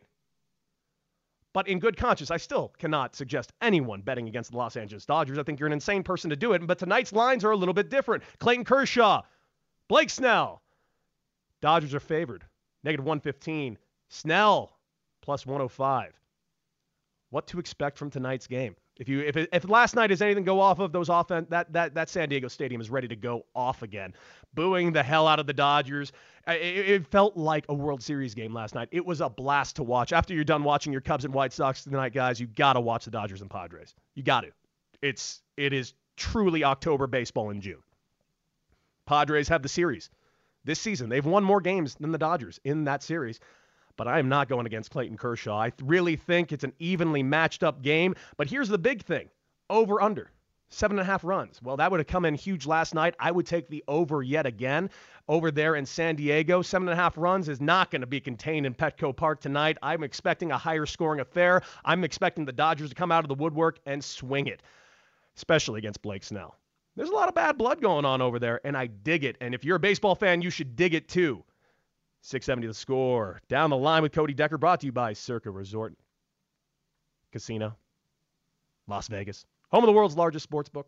But 1.54 1.68
in 1.68 1.80
good 1.80 1.98
conscience, 1.98 2.32
I 2.32 2.38
still 2.38 2.74
cannot 2.80 3.16
suggest 3.16 3.54
anyone 3.62 4.02
betting 4.02 4.28
against 4.28 4.52
the 4.52 4.58
Los 4.58 4.76
Angeles 4.76 5.06
Dodgers. 5.06 5.38
I 5.38 5.44
think 5.44 5.60
you're 5.60 5.68
an 5.68 5.74
insane 5.74 6.02
person 6.02 6.32
to 6.32 6.36
do 6.36 6.54
it. 6.54 6.66
But 6.66 6.80
tonight's 6.80 7.14
lines 7.14 7.46
are 7.46 7.52
a 7.52 7.56
little 7.56 7.76
bit 7.76 7.90
different. 7.90 8.24
Clayton 8.40 8.66
Kershaw, 8.66 9.22
Blake 9.88 10.10
Snell. 10.10 10.64
Dodgers 11.62 11.94
are 11.94 12.00
favored. 12.00 12.44
Negative 12.84 13.06
115. 13.06 13.78
Snell, 14.10 14.78
plus 15.22 15.46
105. 15.46 16.20
What 17.30 17.48
to 17.48 17.60
expect 17.60 17.98
from 17.98 18.10
tonight's 18.10 18.48
game? 18.48 18.76
If 18.98 19.10
you 19.10 19.22
if, 19.22 19.36
if 19.36 19.68
last 19.68 19.96
night 19.96 20.12
is 20.12 20.22
anything 20.22 20.44
go 20.44 20.60
off 20.60 20.78
of 20.80 20.92
those 20.92 21.10
offense 21.10 21.48
that 21.50 21.74
that 21.74 21.96
that 21.96 22.10
San 22.10 22.30
Diego 22.30 22.48
Stadium 22.48 22.80
is 22.80 22.92
ready 22.92 23.08
to 23.08 23.16
go 23.16 23.46
off 23.56 23.82
again, 23.82 24.14
booing 24.54 24.94
the 24.94 25.02
hell 25.02 25.28
out 25.28 25.40
of 25.40 25.48
the 25.48 25.54
Dodgers. 25.54 26.12
It, 26.48 26.54
it 26.90 27.08
felt 27.08 27.36
like 27.36 27.66
a 27.70 27.74
World 27.74 28.04
Series 28.04 28.36
game 28.36 28.54
last 28.54 28.76
night. 28.76 28.90
It 28.92 29.04
was 29.04 29.22
a 29.22 29.30
blast 29.30 29.78
to 29.78 29.84
watch. 29.84 30.14
After 30.14 30.34
you're 30.36 30.44
done 30.44 30.64
watching 30.64 30.92
your 30.92 31.02
Cubs 31.02 31.26
and 31.26 31.34
White 31.34 31.54
Sox 31.54 31.84
tonight, 31.84 32.14
guys, 32.14 32.40
you 32.40 32.46
got 32.46 32.74
to 32.74 32.82
watch 32.82 33.06
the 33.06 33.12
Dodgers 33.12 33.42
and 33.42 33.50
Padres. 33.50 33.96
You 34.14 34.22
got 34.22 34.42
to. 34.42 34.52
It's 35.02 35.42
it 35.58 35.74
is 35.74 35.94
truly 36.16 36.64
October 36.64 37.08
baseball 37.08 37.50
in 37.50 37.62
June. 37.62 37.82
Padres 39.08 39.48
have 39.48 39.64
the 39.64 39.70
series 39.70 40.12
this 40.66 40.80
season. 40.80 41.10
They've 41.10 41.26
won 41.26 41.44
more 41.44 41.62
games 41.62 41.96
than 41.96 42.12
the 42.12 42.18
Dodgers 42.18 42.60
in 42.64 42.84
that 42.86 43.02
series. 43.02 43.40
But 43.96 44.08
I 44.08 44.20
am 44.20 44.30
not 44.30 44.50
going 44.50 44.66
against 44.66 44.92
Clayton 44.92 45.18
Kershaw. 45.18 45.58
I 45.58 45.72
really 45.84 46.16
think 46.16 46.52
it's 46.52 46.64
an 46.64 46.74
evenly 46.80 47.24
matched 47.24 47.64
up 47.64 47.82
game. 47.82 48.16
But 48.38 48.50
here's 48.50 48.70
the 48.70 48.78
big 48.78 49.04
thing 49.04 49.30
over 49.70 50.02
under. 50.02 50.32
Seven 50.70 50.98
and 50.98 51.08
a 51.08 51.12
half 51.12 51.24
runs. 51.24 51.62
Well, 51.62 51.78
that 51.78 51.92
would 51.92 52.00
have 52.00 52.08
come 52.08 52.26
in 52.26 52.34
huge 52.34 52.66
last 52.66 52.96
night. 52.96 53.14
I 53.20 53.30
would 53.30 53.46
take 53.46 53.70
the 53.70 53.84
over 53.88 54.24
yet 54.24 54.48
again 54.48 54.90
over 55.28 55.52
there 55.52 55.76
in 55.76 55.86
San 55.86 56.16
Diego. 56.16 56.64
Seven 56.64 56.88
and 56.88 57.00
a 57.00 57.02
half 57.02 57.16
runs 57.16 57.48
is 57.48 57.62
not 57.62 57.92
going 57.92 58.02
to 58.02 58.08
be 58.08 58.20
contained 58.20 58.66
in 58.66 58.74
Petco 58.74 59.16
Park 59.16 59.40
tonight. 59.40 59.78
I'm 59.84 60.04
expecting 60.04 60.52
a 60.52 60.58
higher 60.58 60.88
scoring 60.88 61.20
affair. 61.20 61.62
I'm 61.86 62.04
expecting 62.04 62.44
the 62.44 62.52
Dodgers 62.52 62.90
to 62.90 62.96
come 62.96 63.12
out 63.12 63.24
of 63.24 63.28
the 63.28 63.36
woodwork 63.36 63.82
and 63.86 64.04
swing 64.04 64.48
it, 64.48 64.64
especially 65.38 65.78
against 65.78 66.02
Blake 66.02 66.24
Snell. 66.24 66.56
There's 66.96 67.10
a 67.10 67.14
lot 67.16 67.30
of 67.30 67.36
bad 67.36 67.56
blood 67.56 67.80
going 67.80 68.06
on 68.06 68.20
over 68.20 68.40
there, 68.40 68.60
and 68.64 68.76
I 68.76 68.88
dig 68.88 69.24
it. 69.24 69.38
And 69.42 69.54
if 69.54 69.64
you're 69.64 69.76
a 69.76 69.80
baseball 69.80 70.16
fan, 70.16 70.42
you 70.42 70.50
should 70.50 70.76
dig 70.76 70.96
it 70.96 71.08
too. 71.08 71.44
670 72.24 72.68
the 72.68 72.74
score. 72.74 73.42
Down 73.50 73.70
the 73.70 73.78
line 73.78 74.02
with 74.02 74.14
Cody 74.14 74.34
Decker, 74.34 74.58
brought 74.58 74.80
to 74.80 74.86
you 74.86 74.94
by 74.94 75.12
Circa 75.12 75.52
Resort 75.52 75.94
Casino, 77.34 77.76
Las 78.88 79.10
Vegas, 79.10 79.46
home 79.72 79.84
of 79.84 79.88
the 79.88 79.94
world's 79.94 80.16
largest 80.16 80.44
sports 80.44 80.70
book. 80.70 80.88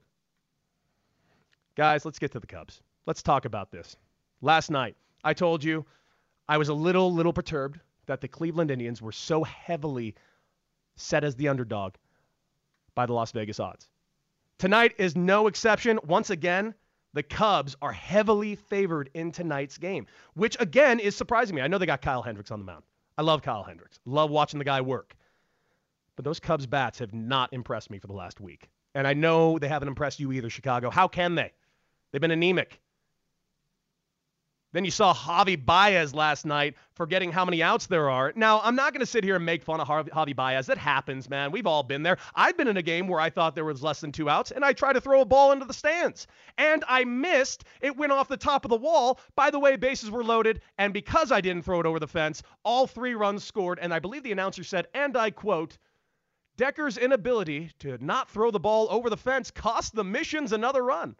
Guys, 1.75 2.05
let's 2.05 2.19
get 2.19 2.31
to 2.31 2.39
the 2.39 2.47
Cubs. 2.47 2.81
Let's 3.05 3.21
talk 3.21 3.43
about 3.43 3.69
this. 3.69 3.97
Last 4.41 4.71
night, 4.71 4.95
I 5.25 5.33
told 5.33 5.61
you 5.61 5.85
I 6.47 6.57
was 6.57 6.69
a 6.69 6.73
little, 6.73 7.13
little 7.13 7.33
perturbed 7.33 7.81
that 8.05 8.21
the 8.21 8.29
Cleveland 8.29 8.71
Indians 8.71 9.01
were 9.01 9.11
so 9.11 9.43
heavily 9.43 10.15
set 10.95 11.25
as 11.25 11.35
the 11.35 11.49
underdog 11.49 11.95
by 12.93 13.05
the 13.05 13.13
Las 13.13 13.33
Vegas 13.33 13.59
odds. 13.59 13.89
Tonight 14.57 14.93
is 14.97 15.17
no 15.17 15.47
exception. 15.47 15.99
Once 16.05 16.29
again, 16.29 16.75
the 17.15 17.23
Cubs 17.23 17.75
are 17.81 17.93
heavily 17.93 18.55
favored 18.55 19.09
in 19.13 19.31
tonight's 19.31 19.77
game, 19.77 20.05
which 20.33 20.57
again 20.59 20.99
is 20.99 21.15
surprising 21.15 21.55
me. 21.55 21.61
I 21.61 21.67
know 21.67 21.77
they 21.77 21.85
got 21.85 22.01
Kyle 22.01 22.21
Hendricks 22.21 22.51
on 22.51 22.59
the 22.59 22.65
mound. 22.65 22.83
I 23.17 23.21
love 23.21 23.41
Kyle 23.41 23.63
Hendricks. 23.63 23.99
Love 24.05 24.29
watching 24.29 24.59
the 24.59 24.65
guy 24.65 24.81
work. 24.81 25.15
But 26.17 26.25
those 26.25 26.41
Cubs 26.41 26.67
bats 26.67 26.99
have 26.99 27.13
not 27.13 27.53
impressed 27.53 27.89
me 27.89 27.99
for 27.99 28.07
the 28.07 28.13
last 28.13 28.41
week. 28.41 28.69
And 28.93 29.07
I 29.07 29.13
know 29.13 29.57
they 29.57 29.69
haven't 29.69 29.87
impressed 29.87 30.19
you 30.19 30.33
either, 30.33 30.49
Chicago. 30.49 30.89
How 30.89 31.07
can 31.07 31.35
they? 31.35 31.51
They've 32.11 32.21
been 32.21 32.31
anemic. 32.31 32.81
Then 34.75 34.83
you 34.83 34.91
saw 34.91 35.13
Javi 35.13 35.55
Baez 35.55 36.13
last 36.13 36.45
night 36.45 36.75
forgetting 36.95 37.31
how 37.31 37.45
many 37.45 37.63
outs 37.63 37.87
there 37.87 38.09
are. 38.09 38.33
Now, 38.35 38.59
I'm 38.61 38.75
not 38.75 38.91
going 38.91 38.99
to 38.99 39.05
sit 39.05 39.23
here 39.23 39.37
and 39.37 39.45
make 39.45 39.63
fun 39.63 39.79
of 39.79 39.87
Javi 39.87 40.35
Baez. 40.35 40.67
That 40.67 40.77
happens, 40.77 41.29
man. 41.29 41.51
We've 41.51 41.65
all 41.65 41.81
been 41.81 42.03
there. 42.03 42.17
I've 42.35 42.57
been 42.57 42.67
in 42.67 42.75
a 42.75 42.81
game 42.81 43.07
where 43.07 43.21
I 43.21 43.29
thought 43.29 43.55
there 43.55 43.63
was 43.63 43.81
less 43.81 44.01
than 44.01 44.11
two 44.11 44.29
outs, 44.29 44.51
and 44.51 44.65
I 44.65 44.73
tried 44.73 44.93
to 44.93 44.99
throw 44.99 45.21
a 45.21 45.25
ball 45.25 45.53
into 45.53 45.63
the 45.63 45.73
stands. 45.73 46.27
And 46.57 46.83
I 46.89 47.05
missed. 47.05 47.63
It 47.79 47.95
went 47.95 48.11
off 48.11 48.27
the 48.27 48.35
top 48.35 48.65
of 48.65 48.69
the 48.69 48.75
wall. 48.75 49.17
By 49.37 49.49
the 49.49 49.59
way, 49.59 49.77
bases 49.77 50.11
were 50.11 50.25
loaded, 50.25 50.59
and 50.77 50.93
because 50.93 51.31
I 51.31 51.39
didn't 51.39 51.63
throw 51.63 51.79
it 51.79 51.85
over 51.85 52.01
the 52.01 52.05
fence, 52.05 52.43
all 52.65 52.85
three 52.85 53.15
runs 53.15 53.45
scored. 53.45 53.79
And 53.81 53.93
I 53.93 53.99
believe 53.99 54.23
the 54.23 54.33
announcer 54.33 54.65
said, 54.65 54.87
and 54.93 55.15
I 55.15 55.31
quote, 55.31 55.77
Decker's 56.57 56.97
inability 56.97 57.71
to 57.79 57.97
not 58.03 58.29
throw 58.29 58.51
the 58.51 58.59
ball 58.59 58.89
over 58.91 59.09
the 59.09 59.15
fence 59.15 59.51
cost 59.51 59.95
the 59.95 60.03
missions 60.03 60.51
another 60.51 60.83
run. 60.83 61.15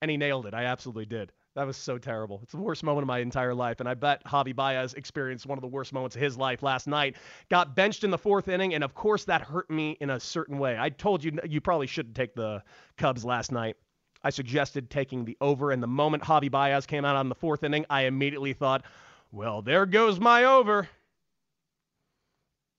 And 0.00 0.10
he 0.10 0.16
nailed 0.16 0.46
it. 0.46 0.54
I 0.54 0.64
absolutely 0.64 1.06
did. 1.06 1.30
That 1.54 1.66
was 1.66 1.76
so 1.76 1.98
terrible. 1.98 2.40
It's 2.42 2.52
the 2.52 2.58
worst 2.58 2.82
moment 2.82 3.02
of 3.02 3.08
my 3.08 3.18
entire 3.18 3.54
life. 3.54 3.80
And 3.80 3.88
I 3.88 3.92
bet 3.92 4.24
Javi 4.24 4.56
Baez 4.56 4.94
experienced 4.94 5.44
one 5.44 5.58
of 5.58 5.62
the 5.62 5.68
worst 5.68 5.92
moments 5.92 6.16
of 6.16 6.22
his 6.22 6.38
life 6.38 6.62
last 6.62 6.86
night. 6.86 7.16
Got 7.50 7.76
benched 7.76 8.04
in 8.04 8.10
the 8.10 8.18
fourth 8.18 8.48
inning. 8.48 8.72
And 8.74 8.82
of 8.82 8.94
course, 8.94 9.24
that 9.26 9.42
hurt 9.42 9.68
me 9.70 9.98
in 10.00 10.08
a 10.10 10.18
certain 10.18 10.58
way. 10.58 10.78
I 10.78 10.88
told 10.88 11.22
you 11.22 11.38
you 11.46 11.60
probably 11.60 11.86
shouldn't 11.86 12.14
take 12.14 12.34
the 12.34 12.62
Cubs 12.96 13.22
last 13.24 13.52
night. 13.52 13.76
I 14.24 14.30
suggested 14.30 14.88
taking 14.88 15.26
the 15.26 15.36
over. 15.42 15.72
And 15.72 15.82
the 15.82 15.88
moment 15.88 16.22
Javi 16.22 16.50
Baez 16.50 16.86
came 16.86 17.04
out 17.04 17.16
on 17.16 17.28
the 17.28 17.34
fourth 17.34 17.64
inning, 17.64 17.84
I 17.90 18.02
immediately 18.02 18.54
thought, 18.54 18.84
well, 19.30 19.60
there 19.60 19.84
goes 19.84 20.18
my 20.18 20.44
over. 20.44 20.88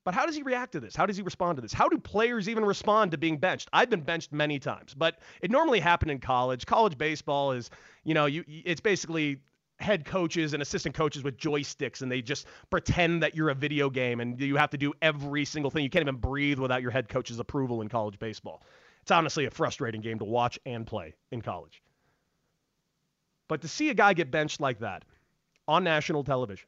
But 0.04 0.14
how 0.14 0.26
does 0.26 0.36
he 0.36 0.44
react 0.44 0.74
to 0.74 0.80
this? 0.80 0.96
How 0.96 1.06
does 1.06 1.16
he 1.16 1.24
respond 1.24 1.58
to 1.58 1.62
this? 1.62 1.72
How 1.72 1.88
do 1.88 1.98
players 1.98 2.50
even 2.50 2.66
respond 2.66 3.12
to 3.12 3.18
being 3.18 3.38
benched? 3.38 3.70
I've 3.72 3.90
been 3.90 4.02
benched 4.02 4.34
many 4.34 4.60
times, 4.60 4.94
but 4.94 5.20
it 5.42 5.50
normally 5.50 5.80
happened 5.80 6.12
in 6.12 6.20
college. 6.20 6.66
College 6.66 6.98
baseball 6.98 7.54
is, 7.54 7.70
you 8.04 8.14
know, 8.14 8.26
you 8.26 8.44
it's 8.48 8.82
basically 8.82 9.40
head 9.80 10.06
coaches 10.06 10.54
and 10.54 10.62
assistant 10.62 10.94
coaches 10.96 11.24
with 11.24 11.38
joysticks 11.38 12.02
and 12.02 12.12
they 12.12 12.22
just 12.22 12.48
pretend 12.70 13.24
that 13.24 13.36
you're 13.36 13.50
a 13.50 13.56
video 13.56 13.90
game 13.90 14.20
and 14.20 14.40
you 14.40 14.56
have 14.56 14.70
to 14.70 14.78
do 14.78 14.94
every 15.02 15.46
single 15.46 15.72
thing. 15.72 15.84
You 15.84 15.90
can't 15.90 16.04
even 16.04 16.18
breathe 16.18 16.60
without 16.60 16.82
your 16.82 16.92
head 16.92 17.08
coach's 17.10 17.40
approval 17.40 17.82
in 17.82 17.90
college 17.90 18.20
baseball. 18.20 18.64
It's 19.02 19.12
honestly 19.12 19.46
a 19.46 19.52
frustrating 19.52 20.02
game 20.02 20.20
to 20.20 20.26
watch 20.26 20.60
and 20.66 20.86
play 20.86 21.14
in 21.32 21.42
college. 21.42 21.82
But 23.48 23.62
to 23.62 23.68
see 23.68 23.90
a 23.90 23.94
guy 23.94 24.14
get 24.14 24.32
benched 24.32 24.62
like 24.62 24.80
that 24.80 25.04
on 25.68 25.84
national 25.84 26.24
television 26.24 26.68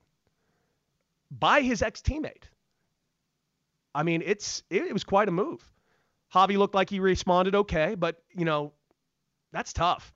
by 1.32 1.62
his 1.62 1.82
ex-teammate 1.82 2.44
I 3.96 4.04
mean, 4.04 4.22
it's 4.26 4.62
it, 4.70 4.84
it 4.84 4.94
was 4.94 5.06
quite 5.06 5.30
a 5.30 5.32
move. 5.32 5.68
Javi 6.34 6.58
looked 6.58 6.76
like 6.76 6.90
he 6.90 7.00
responded 7.00 7.56
okay, 7.56 7.96
but 7.96 8.22
you 8.36 8.44
know, 8.44 8.74
that's 9.54 9.72
tough. 9.72 10.14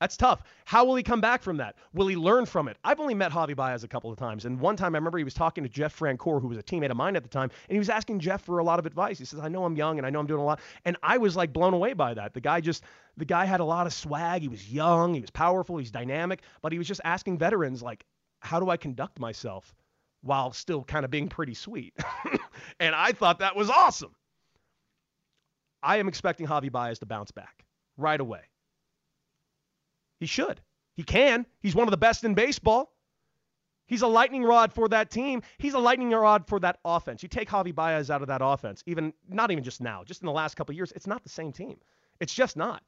That's 0.00 0.16
tough. 0.16 0.42
How 0.64 0.84
will 0.84 0.96
he 0.96 1.04
come 1.04 1.20
back 1.20 1.42
from 1.42 1.58
that? 1.58 1.76
Will 1.94 2.08
he 2.08 2.16
learn 2.16 2.44
from 2.44 2.66
it? 2.66 2.76
I've 2.82 2.98
only 2.98 3.14
met 3.14 3.30
Javi 3.30 3.54
Baez 3.54 3.84
a 3.84 3.88
couple 3.88 4.10
of 4.10 4.18
times, 4.18 4.44
and 4.44 4.60
one 4.60 4.76
time 4.76 4.94
I 4.94 4.98
remember 4.98 5.16
he 5.16 5.24
was 5.24 5.32
talking 5.32 5.62
to 5.62 5.70
Jeff 5.70 5.96
Francoeur, 5.96 6.40
who 6.40 6.48
was 6.48 6.58
a 6.58 6.62
teammate 6.62 6.90
of 6.90 6.96
mine 6.96 7.14
at 7.14 7.22
the 7.22 7.28
time, 7.28 7.50
and 7.68 7.74
he 7.74 7.78
was 7.78 7.88
asking 7.88 8.18
Jeff 8.18 8.42
for 8.42 8.58
a 8.58 8.64
lot 8.64 8.80
of 8.80 8.84
advice. 8.84 9.18
He 9.18 9.24
says, 9.24 9.38
"I 9.38 9.48
know 9.48 9.64
I'm 9.64 9.76
young, 9.76 9.98
and 9.98 10.06
I 10.06 10.10
know 10.10 10.18
I'm 10.18 10.26
doing 10.26 10.40
a 10.40 10.44
lot," 10.44 10.60
and 10.84 10.96
I 11.02 11.18
was 11.18 11.36
like 11.36 11.52
blown 11.52 11.72
away 11.72 11.92
by 11.94 12.14
that. 12.14 12.34
The 12.34 12.40
guy 12.40 12.60
just, 12.60 12.82
the 13.16 13.24
guy 13.24 13.44
had 13.44 13.60
a 13.60 13.64
lot 13.64 13.86
of 13.86 13.94
swag. 13.94 14.42
He 14.42 14.48
was 14.48 14.70
young, 14.70 15.14
he 15.14 15.20
was 15.20 15.30
powerful, 15.30 15.78
he's 15.78 15.92
dynamic, 15.92 16.42
but 16.60 16.72
he 16.72 16.78
was 16.78 16.88
just 16.88 17.00
asking 17.04 17.38
veterans 17.38 17.80
like, 17.80 18.04
"How 18.40 18.58
do 18.58 18.68
I 18.68 18.76
conduct 18.76 19.20
myself?" 19.20 19.72
While 20.22 20.52
still 20.52 20.84
kind 20.84 21.04
of 21.04 21.10
being 21.10 21.28
pretty 21.28 21.54
sweet. 21.54 21.94
and 22.80 22.94
I 22.94 23.12
thought 23.12 23.40
that 23.40 23.56
was 23.56 23.70
awesome. 23.70 24.14
I 25.82 25.96
am 25.96 26.08
expecting 26.08 26.46
Javi 26.46 26.70
Baez 26.70 27.00
to 27.00 27.06
bounce 27.06 27.32
back 27.32 27.64
right 27.96 28.20
away. 28.20 28.42
He 30.20 30.26
should. 30.26 30.60
He 30.94 31.02
can. 31.02 31.46
He's 31.60 31.74
one 31.74 31.88
of 31.88 31.90
the 31.90 31.96
best 31.96 32.22
in 32.22 32.34
baseball. 32.34 32.92
He's 33.86 34.02
a 34.02 34.06
lightning 34.06 34.44
rod 34.44 34.72
for 34.72 34.88
that 34.88 35.10
team. 35.10 35.42
He's 35.58 35.74
a 35.74 35.78
lightning 35.78 36.10
rod 36.10 36.46
for 36.46 36.60
that 36.60 36.78
offense. 36.84 37.22
You 37.22 37.28
take 37.28 37.48
Javi 37.48 37.74
Baez 37.74 38.10
out 38.10 38.22
of 38.22 38.28
that 38.28 38.40
offense, 38.42 38.82
even 38.86 39.12
not 39.28 39.50
even 39.50 39.64
just 39.64 39.80
now, 39.80 40.04
just 40.04 40.22
in 40.22 40.26
the 40.26 40.32
last 40.32 40.54
couple 40.54 40.74
years, 40.74 40.92
it's 40.92 41.06
not 41.06 41.22
the 41.24 41.28
same 41.28 41.52
team. 41.52 41.76
It's 42.20 42.32
just 42.32 42.56
not. 42.56 42.82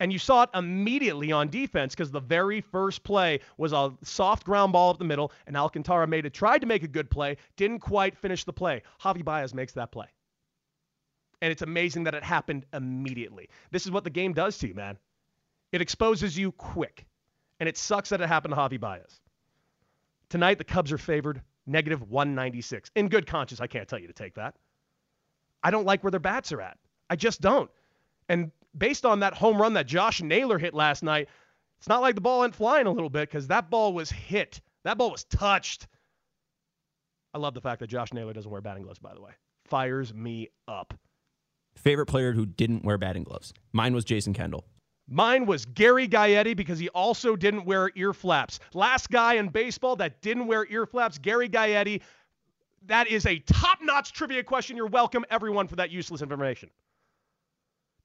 And 0.00 0.12
you 0.12 0.18
saw 0.18 0.42
it 0.42 0.50
immediately 0.54 1.30
on 1.30 1.48
defense 1.48 1.94
because 1.94 2.10
the 2.10 2.20
very 2.20 2.60
first 2.60 3.04
play 3.04 3.40
was 3.56 3.72
a 3.72 3.92
soft 4.02 4.44
ground 4.44 4.72
ball 4.72 4.90
up 4.90 4.98
the 4.98 5.04
middle, 5.04 5.30
and 5.46 5.56
Alcantara 5.56 6.06
made 6.06 6.26
it, 6.26 6.34
tried 6.34 6.60
to 6.60 6.66
make 6.66 6.82
a 6.82 6.88
good 6.88 7.08
play, 7.08 7.36
didn't 7.56 7.78
quite 7.78 8.18
finish 8.18 8.44
the 8.44 8.52
play. 8.52 8.82
Javi 9.00 9.24
Baez 9.24 9.54
makes 9.54 9.74
that 9.74 9.92
play. 9.92 10.06
And 11.40 11.52
it's 11.52 11.62
amazing 11.62 12.04
that 12.04 12.14
it 12.14 12.24
happened 12.24 12.66
immediately. 12.72 13.48
This 13.70 13.84
is 13.84 13.92
what 13.92 14.04
the 14.04 14.10
game 14.10 14.32
does 14.32 14.58
to 14.58 14.68
you, 14.68 14.74
man. 14.74 14.98
It 15.70 15.80
exposes 15.80 16.36
you 16.36 16.52
quick. 16.52 17.06
And 17.60 17.68
it 17.68 17.76
sucks 17.76 18.08
that 18.08 18.20
it 18.20 18.28
happened 18.28 18.54
to 18.54 18.60
Javi 18.60 18.80
Baez. 18.80 19.20
Tonight, 20.28 20.58
the 20.58 20.64
Cubs 20.64 20.92
are 20.92 20.98
favored 20.98 21.42
negative 21.66 22.10
196. 22.10 22.90
In 22.96 23.08
good 23.08 23.26
conscience, 23.26 23.60
I 23.60 23.66
can't 23.66 23.88
tell 23.88 23.98
you 23.98 24.08
to 24.08 24.12
take 24.12 24.34
that. 24.34 24.54
I 25.62 25.70
don't 25.70 25.86
like 25.86 26.02
where 26.02 26.10
their 26.10 26.20
bats 26.20 26.52
are 26.52 26.60
at. 26.60 26.78
I 27.08 27.16
just 27.16 27.40
don't. 27.40 27.70
And 28.28 28.50
based 28.76 29.04
on 29.04 29.20
that 29.20 29.34
home 29.34 29.60
run 29.60 29.74
that 29.74 29.86
Josh 29.86 30.22
Naylor 30.22 30.58
hit 30.58 30.74
last 30.74 31.02
night, 31.02 31.28
it's 31.78 31.88
not 31.88 32.02
like 32.02 32.14
the 32.14 32.20
ball 32.20 32.40
went 32.40 32.54
flying 32.54 32.86
a 32.86 32.92
little 32.92 33.10
bit 33.10 33.28
because 33.28 33.48
that 33.48 33.70
ball 33.70 33.92
was 33.92 34.10
hit. 34.10 34.60
That 34.84 34.98
ball 34.98 35.10
was 35.10 35.24
touched. 35.24 35.86
I 37.34 37.38
love 37.38 37.54
the 37.54 37.60
fact 37.60 37.80
that 37.80 37.88
Josh 37.88 38.12
Naylor 38.12 38.32
doesn't 38.32 38.50
wear 38.50 38.60
batting 38.60 38.82
gloves, 38.82 38.98
by 38.98 39.14
the 39.14 39.20
way. 39.20 39.32
Fires 39.64 40.12
me 40.12 40.48
up. 40.68 40.94
Favorite 41.76 42.06
player 42.06 42.32
who 42.32 42.44
didn't 42.44 42.84
wear 42.84 42.98
batting 42.98 43.24
gloves? 43.24 43.54
Mine 43.72 43.94
was 43.94 44.04
Jason 44.04 44.34
Kendall. 44.34 44.64
Mine 45.08 45.46
was 45.46 45.64
Gary 45.64 46.06
Gaetti 46.06 46.56
because 46.56 46.78
he 46.78 46.88
also 46.90 47.34
didn't 47.36 47.64
wear 47.64 47.90
ear 47.96 48.12
flaps. 48.12 48.60
Last 48.74 49.10
guy 49.10 49.34
in 49.34 49.48
baseball 49.48 49.96
that 49.96 50.20
didn't 50.22 50.46
wear 50.46 50.66
ear 50.70 50.86
flaps, 50.86 51.18
Gary 51.18 51.48
Gaetti. 51.48 52.02
That 52.86 53.08
is 53.08 53.26
a 53.26 53.38
top 53.40 53.78
notch 53.82 54.12
trivia 54.12 54.42
question. 54.42 54.76
You're 54.76 54.86
welcome, 54.86 55.24
everyone, 55.30 55.68
for 55.68 55.76
that 55.76 55.90
useless 55.90 56.22
information. 56.22 56.70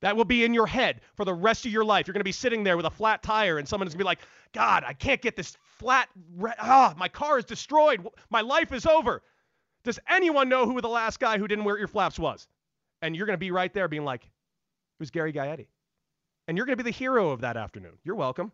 That 0.00 0.16
will 0.16 0.24
be 0.24 0.44
in 0.44 0.54
your 0.54 0.66
head 0.66 1.00
for 1.14 1.24
the 1.24 1.34
rest 1.34 1.66
of 1.66 1.72
your 1.72 1.84
life. 1.84 2.06
You're 2.06 2.12
going 2.12 2.20
to 2.20 2.24
be 2.24 2.32
sitting 2.32 2.62
there 2.62 2.76
with 2.76 2.86
a 2.86 2.90
flat 2.90 3.22
tire, 3.22 3.58
and 3.58 3.66
someone's 3.66 3.92
going 3.94 3.98
to 3.98 4.04
be 4.04 4.06
like, 4.06 4.20
God, 4.52 4.84
I 4.86 4.92
can't 4.92 5.20
get 5.20 5.36
this 5.36 5.56
flat. 5.78 6.08
Re- 6.36 6.52
ah, 6.58 6.94
my 6.96 7.08
car 7.08 7.38
is 7.38 7.44
destroyed. 7.44 8.06
My 8.30 8.40
life 8.40 8.72
is 8.72 8.86
over. 8.86 9.22
Does 9.84 9.98
anyone 10.08 10.48
know 10.48 10.66
who 10.66 10.80
the 10.80 10.88
last 10.88 11.18
guy 11.18 11.38
who 11.38 11.48
didn't 11.48 11.64
wear 11.64 11.78
ear 11.78 11.88
flaps 11.88 12.18
was? 12.18 12.46
And 13.02 13.16
you're 13.16 13.26
going 13.26 13.34
to 13.34 13.38
be 13.38 13.50
right 13.50 13.72
there 13.72 13.88
being 13.88 14.04
like, 14.04 14.24
it 14.24 15.00
was 15.00 15.10
Gary 15.10 15.32
Gaetti. 15.32 15.66
And 16.46 16.56
you're 16.56 16.66
going 16.66 16.76
to 16.76 16.82
be 16.82 16.90
the 16.90 16.96
hero 16.96 17.30
of 17.30 17.40
that 17.40 17.56
afternoon. 17.56 17.98
You're 18.04 18.16
welcome. 18.16 18.52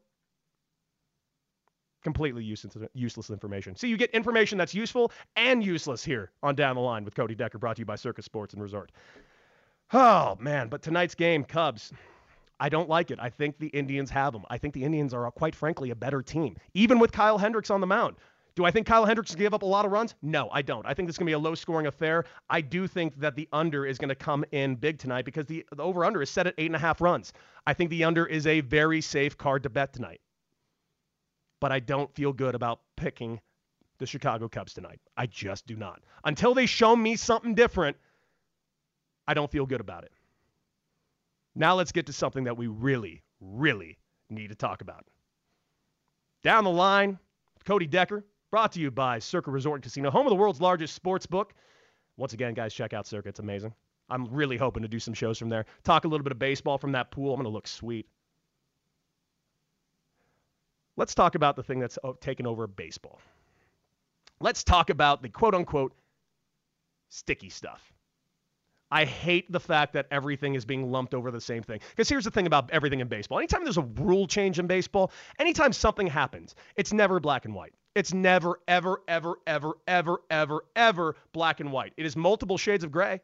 Completely 2.03 2.45
useless, 2.45 2.77
useless 2.93 3.31
information. 3.31 3.77
See, 3.77 3.89
you 3.89 3.97
get 3.97 4.11
information 4.11 4.59
that's 4.59 4.75
useful 4.75 5.13
and 5.37 5.65
useless 5.65 6.05
here 6.05 6.31
on 6.43 6.55
Down 6.55 6.77
the 6.77 6.83
Line 6.83 7.05
with 7.05 7.15
Cody 7.15 7.35
Decker, 7.35 7.59
brought 7.59 7.77
to 7.77 7.81
you 7.81 7.87
by 7.87 7.97
Circa 7.97 8.23
Sports 8.23 8.53
and 8.53 8.63
Resort. 8.63 8.93
Oh, 9.93 10.37
man. 10.41 10.69
But 10.69 10.83
tonight's 10.83 11.15
game, 11.15 11.45
Cubs, 11.45 11.93
I 12.61 12.69
don't 12.69 12.89
like 12.89 13.11
it. 13.11 13.19
I 13.21 13.31
think 13.31 13.59
the 13.59 13.69
Indians 13.69 14.11
have 14.11 14.33
them. 14.33 14.45
I 14.49 14.59
think 14.59 14.75
the 14.75 14.85
Indians 14.85 15.13
are, 15.13 15.31
quite 15.31 15.55
frankly, 15.55 15.91
a 15.91 15.95
better 15.95 16.23
team, 16.23 16.57
even 16.75 16.99
with 16.99 17.13
Kyle 17.13 17.39
Hendricks 17.39 17.71
on 17.71 17.81
the 17.81 17.87
mound. 17.87 18.17
Do 18.57 18.65
I 18.65 18.71
think 18.71 18.87
Kyle 18.87 19.05
Hendricks 19.05 19.33
can 19.33 19.41
give 19.41 19.53
up 19.53 19.63
a 19.63 19.67
lot 19.67 19.85
of 19.85 19.91
runs? 19.91 20.15
No, 20.23 20.49
I 20.53 20.63
don't. 20.63 20.87
I 20.87 20.95
think 20.95 21.09
this 21.09 21.15
is 21.15 21.19
going 21.19 21.27
to 21.27 21.31
be 21.31 21.35
a 21.35 21.39
low 21.39 21.57
scoring 21.57 21.87
affair. 21.87 22.25
I 22.49 22.61
do 22.61 22.87
think 22.87 23.19
that 23.19 23.35
the 23.35 23.49
under 23.53 23.85
is 23.85 23.99
going 23.99 24.11
to 24.11 24.15
come 24.15 24.45
in 24.53 24.77
big 24.77 24.99
tonight 24.99 25.25
because 25.25 25.47
the, 25.47 25.67
the 25.75 25.83
over 25.83 26.05
under 26.05 26.23
is 26.23 26.31
set 26.31 26.47
at 26.47 26.55
eight 26.57 26.67
and 26.67 26.77
a 26.77 26.79
half 26.79 27.01
runs. 27.01 27.33
I 27.67 27.75
think 27.75 27.91
the 27.91 28.05
under 28.05 28.27
is 28.27 28.47
a 28.47 28.61
very 28.61 29.01
safe 29.01 29.37
card 29.37 29.65
to 29.65 29.71
bet 29.71 29.93
tonight. 29.93 30.21
But 31.61 31.73
I 31.73 31.81
don't 31.81 32.15
feel 32.15 32.33
good 32.33 32.55
about 32.55 32.81
picking 32.97 33.41
the 33.99 34.07
Chicago 34.07 34.49
Cubs 34.49 34.73
tonight. 34.73 35.01
I 35.17 35.27
just 35.27 35.67
do 35.67 35.75
not. 35.75 36.03
Until 36.25 36.55
they 36.55 36.67
show 36.67 36.95
me 36.95 37.17
something 37.17 37.55
different, 37.55 37.97
I 39.27 39.35
don't 39.35 39.51
feel 39.51 39.67
good 39.67 39.81
about 39.81 40.05
it. 40.05 40.13
Now 41.55 41.75
let's 41.75 41.93
get 41.93 42.07
to 42.07 42.13
something 42.13 42.45
that 42.45 42.57
we 42.57 42.67
really, 42.67 43.23
really 43.41 43.99
need 44.29 44.49
to 44.49 44.55
talk 44.55 44.81
about. 44.81 45.07
Down 46.43 46.65
the 46.65 46.71
line, 46.71 47.19
Cody 47.65 47.87
Decker, 47.87 48.25
brought 48.51 48.73
to 48.73 48.81
you 48.81 48.91
by 48.91 49.19
Circa 49.19 49.51
Resort 49.51 49.79
and 49.79 49.83
Casino, 49.83 50.11
home 50.11 50.27
of 50.27 50.31
the 50.31 50.37
world's 50.37 50.61
largest 50.61 50.95
sports 50.95 51.27
book. 51.27 51.55
Once 52.17 52.33
again, 52.33 52.55
guys, 52.55 52.75
check 52.75 52.93
out 52.93 53.07
Circa. 53.07 53.29
It's 53.29 53.41
amazing. 53.41 53.73
I'm 54.11 54.27
really 54.27 54.57
hoping 54.57 54.83
to 54.83 54.89
do 54.89 55.01
some 55.01 55.15
shows 55.15 55.39
from 55.39 55.49
there. 55.49 55.65
Talk 55.83 56.05
a 56.05 56.09
little 56.09 56.25
bit 56.25 56.33
of 56.33 56.39
baseball 56.39 56.77
from 56.77 56.93
that 56.93 57.11
pool. 57.11 57.31
I'm 57.33 57.39
going 57.39 57.45
to 57.45 57.51
look 57.51 57.67
sweet. 57.67 58.07
Let's 60.97 61.15
talk 61.15 61.35
about 61.35 61.57
the 61.57 61.63
thing 61.63 61.81
that's 61.81 61.99
oh, 62.05 62.13
taken 62.13 62.47
over 62.47 62.67
baseball. 62.67 63.21
Let's 64.41 64.63
talk 64.63 64.91
about 64.91 65.23
the 65.23 65.29
quote 65.29 65.55
unquote 65.55 65.95
sticky 67.09 67.49
stuff. 67.49 67.94
I 68.95 69.05
hate 69.05 69.51
the 69.51 69.59
fact 69.59 69.93
that 69.95 70.07
everything 70.13 70.55
is 70.55 70.65
being 70.65 70.93
lumped 70.93 71.15
over 71.15 71.33
the 71.33 71.41
same 71.41 71.65
thing. 71.65 71.81
Because 71.91 72.09
here's 72.09 72.23
the 72.23 72.31
thing 72.31 72.47
about 72.47 72.71
everything 72.71 73.01
in 73.01 73.09
baseball. 73.09 73.39
Anytime 73.39 73.65
there's 73.65 73.77
a 73.77 73.83
rule 73.83 74.29
change 74.29 74.61
in 74.61 74.69
baseball, 74.69 75.11
anytime 75.41 75.73
something 75.73 76.07
happens, 76.07 76.55
it's 76.77 76.93
never 76.93 77.19
black 77.19 77.45
and 77.45 77.57
white. 77.57 77.75
It's 77.97 78.15
never, 78.15 78.61
ever, 78.69 79.01
ever, 79.09 79.35
ever, 79.49 79.75
ever, 79.89 80.21
ever, 80.31 80.65
ever 80.77 81.17
black 81.33 81.59
and 81.59 81.73
white. 81.73 81.93
It 81.97 82.07
is 82.07 82.15
multiple 82.15 82.57
shades 82.57 82.85
of 82.85 82.93
gray. 82.93 83.21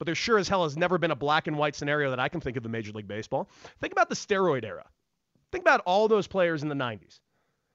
But 0.00 0.06
there 0.06 0.16
sure 0.16 0.38
as 0.38 0.48
hell 0.48 0.64
has 0.64 0.76
never 0.76 0.98
been 0.98 1.12
a 1.12 1.16
black 1.16 1.46
and 1.46 1.56
white 1.56 1.76
scenario 1.76 2.10
that 2.10 2.18
I 2.18 2.28
can 2.28 2.40
think 2.40 2.56
of 2.56 2.64
in 2.64 2.72
Major 2.72 2.90
League 2.90 3.06
Baseball. 3.06 3.48
Think 3.80 3.92
about 3.92 4.08
the 4.08 4.16
steroid 4.16 4.64
era. 4.64 4.86
Think 5.52 5.62
about 5.62 5.82
all 5.86 6.08
those 6.08 6.26
players 6.26 6.64
in 6.64 6.68
the 6.68 6.74
90s. 6.74 7.20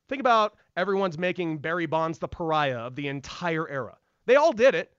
Think 0.10 0.20
about 0.20 0.58
everyone's 0.75 1.18
making 1.18 1.60
Barry 1.60 1.86
Bonds 1.86 2.20
the 2.20 2.27
pariah 2.27 2.79
of 2.79 2.98
the 2.98 3.08
entire 3.08 3.70
era. 3.70 3.96
They 4.25 4.36
all 4.36 4.51
did 4.51 4.75
it, 4.75 4.91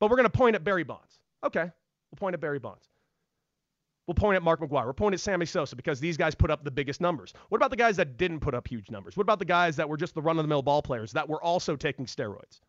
but 0.00 0.08
we're 0.08 0.16
going 0.16 0.24
to 0.24 0.30
point 0.30 0.56
at 0.56 0.64
Barry 0.64 0.82
Bonds. 0.82 1.20
Okay, 1.46 1.62
we'll 1.62 2.18
point 2.18 2.34
at 2.34 2.40
Barry 2.40 2.58
Bonds. 2.58 2.88
We'll 4.06 4.14
point 4.14 4.36
at 4.36 4.42
Mark 4.42 4.60
McGwire. 4.60 4.84
We'll 4.84 4.94
point 4.94 5.14
at 5.14 5.20
Sammy 5.20 5.46
Sosa 5.46 5.74
because 5.74 5.98
these 5.98 6.16
guys 6.16 6.34
put 6.34 6.50
up 6.50 6.62
the 6.62 6.70
biggest 6.70 7.00
numbers. 7.00 7.34
What 7.48 7.58
about 7.58 7.70
the 7.70 7.76
guys 7.76 7.96
that 7.96 8.16
didn't 8.16 8.40
put 8.40 8.54
up 8.54 8.68
huge 8.68 8.90
numbers? 8.90 9.16
What 9.16 9.22
about 9.22 9.38
the 9.38 9.44
guys 9.44 9.76
that 9.76 9.88
were 9.88 9.96
just 9.96 10.14
the 10.14 10.22
run 10.22 10.38
of 10.38 10.44
the 10.44 10.48
mill 10.48 10.62
ball 10.62 10.82
players 10.82 11.12
that 11.12 11.28
were 11.28 11.42
also 11.42 11.74
taking 11.74 12.06
steroids? 12.06 12.60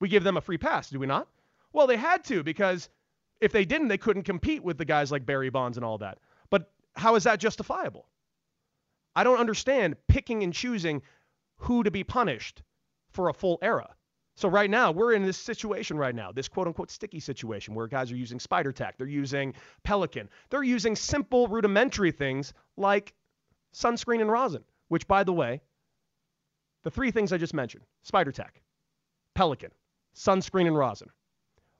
We 0.00 0.08
give 0.08 0.24
them 0.24 0.36
a 0.36 0.40
free 0.40 0.58
pass, 0.58 0.90
do 0.90 0.98
we 0.98 1.06
not? 1.06 1.28
Well, 1.72 1.86
they 1.86 1.96
had 1.96 2.24
to 2.24 2.42
because 2.42 2.88
if 3.40 3.52
they 3.52 3.64
didn't, 3.64 3.88
they 3.88 3.98
couldn't 3.98 4.24
compete 4.24 4.62
with 4.62 4.78
the 4.78 4.84
guys 4.84 5.10
like 5.10 5.26
Barry 5.26 5.50
Bonds 5.50 5.76
and 5.76 5.84
all 5.84 5.98
that. 5.98 6.18
But 6.50 6.70
how 6.94 7.14
is 7.14 7.24
that 7.24 7.40
justifiable? 7.40 8.06
I 9.14 9.24
don't 9.24 9.38
understand 9.38 9.96
picking 10.08 10.42
and 10.42 10.52
choosing 10.52 11.02
who 11.56 11.82
to 11.82 11.90
be 11.90 12.04
punished 12.04 12.62
for 13.10 13.28
a 13.28 13.34
full 13.34 13.58
era. 13.62 13.94
So 14.40 14.48
right 14.48 14.70
now, 14.70 14.90
we're 14.90 15.12
in 15.12 15.22
this 15.22 15.36
situation 15.36 15.98
right 15.98 16.14
now, 16.14 16.32
this 16.32 16.48
quote 16.48 16.66
unquote 16.66 16.90
sticky 16.90 17.20
situation 17.20 17.74
where 17.74 17.86
guys 17.86 18.10
are 18.10 18.16
using 18.16 18.40
spider 18.40 18.72
tack, 18.72 18.96
they're 18.96 19.06
using 19.06 19.52
pelican, 19.82 20.30
they're 20.48 20.62
using 20.62 20.96
simple 20.96 21.46
rudimentary 21.46 22.10
things 22.10 22.54
like 22.78 23.12
sunscreen 23.74 24.22
and 24.22 24.32
rosin, 24.32 24.64
which 24.88 25.06
by 25.06 25.24
the 25.24 25.32
way, 25.34 25.60
the 26.84 26.90
three 26.90 27.10
things 27.10 27.34
I 27.34 27.36
just 27.36 27.52
mentioned, 27.52 27.84
spider 28.02 28.32
tack, 28.32 28.62
pelican, 29.34 29.72
sunscreen 30.16 30.66
and 30.66 30.78
rosin. 30.78 31.10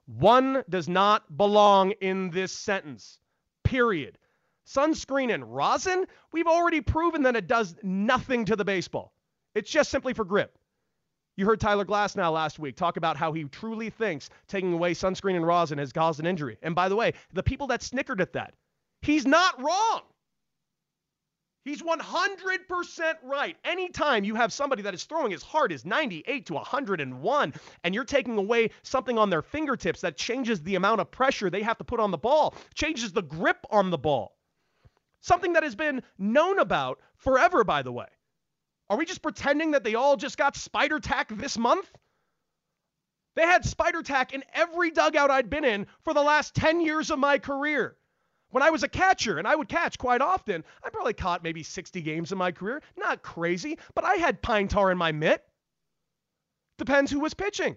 One 0.04 0.62
does 0.68 0.86
not 0.86 1.34
belong 1.38 1.92
in 2.02 2.28
this 2.28 2.52
sentence. 2.52 3.20
Period. 3.64 4.18
Sunscreen 4.66 5.32
and 5.32 5.50
rosin, 5.56 6.04
we've 6.30 6.46
already 6.46 6.82
proven 6.82 7.22
that 7.22 7.36
it 7.36 7.46
does 7.46 7.74
nothing 7.82 8.44
to 8.44 8.54
the 8.54 8.66
baseball. 8.66 9.14
It's 9.54 9.70
just 9.70 9.90
simply 9.90 10.12
for 10.12 10.26
grip. 10.26 10.58
You 11.40 11.47
heard 11.47 11.59
Tyler 11.59 11.87
Glasnow 11.87 12.30
last 12.35 12.59
week 12.59 12.76
talk 12.76 12.99
about 12.99 13.16
how 13.16 13.32
he 13.32 13.44
truly 13.44 13.88
thinks 13.88 14.28
taking 14.47 14.75
away 14.75 14.92
sunscreen 14.92 15.37
and 15.37 15.47
rosin 15.47 15.78
has 15.78 15.90
caused 15.90 16.20
an 16.20 16.26
injury. 16.26 16.59
And 16.61 16.75
by 16.75 16.90
the 16.90 16.97
way, 16.97 17.14
the 17.32 17.42
people 17.42 17.66
that 17.68 17.82
snickered 17.82 18.20
at 18.20 18.35
that, 18.35 18.52
he's 19.00 19.25
not 19.25 19.59
wrong. 19.59 20.02
He's 21.64 21.80
100% 21.80 23.14
right. 23.23 23.56
Anytime 23.64 24.23
you 24.23 24.35
have 24.35 24.52
somebody 24.52 24.82
that 24.82 24.92
is 24.92 25.04
throwing 25.04 25.32
as 25.32 25.42
hard 25.42 25.73
as 25.73 25.87
98 25.87 26.44
to 26.44 26.52
101 26.52 27.54
and 27.85 27.94
you're 27.94 28.04
taking 28.04 28.37
away 28.37 28.68
something 28.82 29.16
on 29.16 29.30
their 29.30 29.40
fingertips 29.40 30.02
that 30.02 30.18
changes 30.18 30.61
the 30.61 30.75
amount 30.75 31.00
of 31.00 31.11
pressure 31.11 31.49
they 31.49 31.62
have 31.62 31.78
to 31.78 31.85
put 31.85 32.00
on 32.00 32.11
the 32.11 32.18
ball, 32.18 32.54
changes 32.75 33.12
the 33.12 33.23
grip 33.23 33.64
on 33.70 33.88
the 33.88 33.97
ball. 33.97 34.37
Something 35.23 35.54
that 35.54 35.62
has 35.62 35.75
been 35.75 36.02
known 36.18 36.59
about 36.59 37.00
forever, 37.16 37.64
by 37.64 37.80
the 37.80 37.92
way. 37.92 38.09
Are 38.90 38.97
we 38.97 39.06
just 39.06 39.23
pretending 39.23 39.70
that 39.70 39.85
they 39.85 39.94
all 39.94 40.16
just 40.16 40.37
got 40.37 40.56
spider 40.56 40.99
tack 40.99 41.28
this 41.30 41.56
month? 41.56 41.88
They 43.37 43.42
had 43.42 43.64
spider 43.64 44.02
tack 44.02 44.35
in 44.35 44.42
every 44.52 44.90
dugout 44.90 45.30
I'd 45.30 45.49
been 45.49 45.64
in 45.64 45.87
for 46.02 46.12
the 46.12 46.23
last 46.23 46.56
10 46.56 46.80
years 46.80 47.12
of 47.12 47.20
my 47.20 47.38
career. 47.38 47.97
When 48.50 48.64
I 48.64 48.70
was 48.70 48.82
a 48.82 48.88
catcher, 48.88 49.38
and 49.38 49.47
I 49.47 49.54
would 49.54 49.68
catch 49.68 49.97
quite 49.97 50.20
often, 50.20 50.64
I 50.82 50.90
probably 50.90 51.12
caught 51.12 51.44
maybe 51.44 51.62
60 51.62 52.02
games 52.02 52.32
in 52.32 52.38
my 52.38 52.50
career. 52.50 52.82
Not 52.99 53.23
crazy, 53.23 53.78
but 53.94 54.04
I 54.04 54.16
had 54.16 54.42
pine 54.42 54.66
tar 54.66 54.90
in 54.90 54.99
my 54.99 55.12
mitt. 55.12 55.44
Depends 56.76 57.12
who 57.12 57.20
was 57.20 57.32
pitching. 57.32 57.76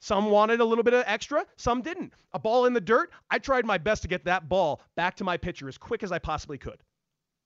Some 0.00 0.26
wanted 0.26 0.60
a 0.60 0.64
little 0.66 0.84
bit 0.84 0.92
of 0.92 1.04
extra, 1.06 1.46
some 1.56 1.80
didn't. 1.80 2.12
A 2.34 2.38
ball 2.38 2.66
in 2.66 2.74
the 2.74 2.82
dirt, 2.82 3.10
I 3.30 3.38
tried 3.38 3.64
my 3.64 3.78
best 3.78 4.02
to 4.02 4.08
get 4.08 4.26
that 4.26 4.50
ball 4.50 4.82
back 4.94 5.16
to 5.16 5.24
my 5.24 5.38
pitcher 5.38 5.68
as 5.68 5.78
quick 5.78 6.02
as 6.02 6.12
I 6.12 6.18
possibly 6.18 6.58
could. 6.58 6.82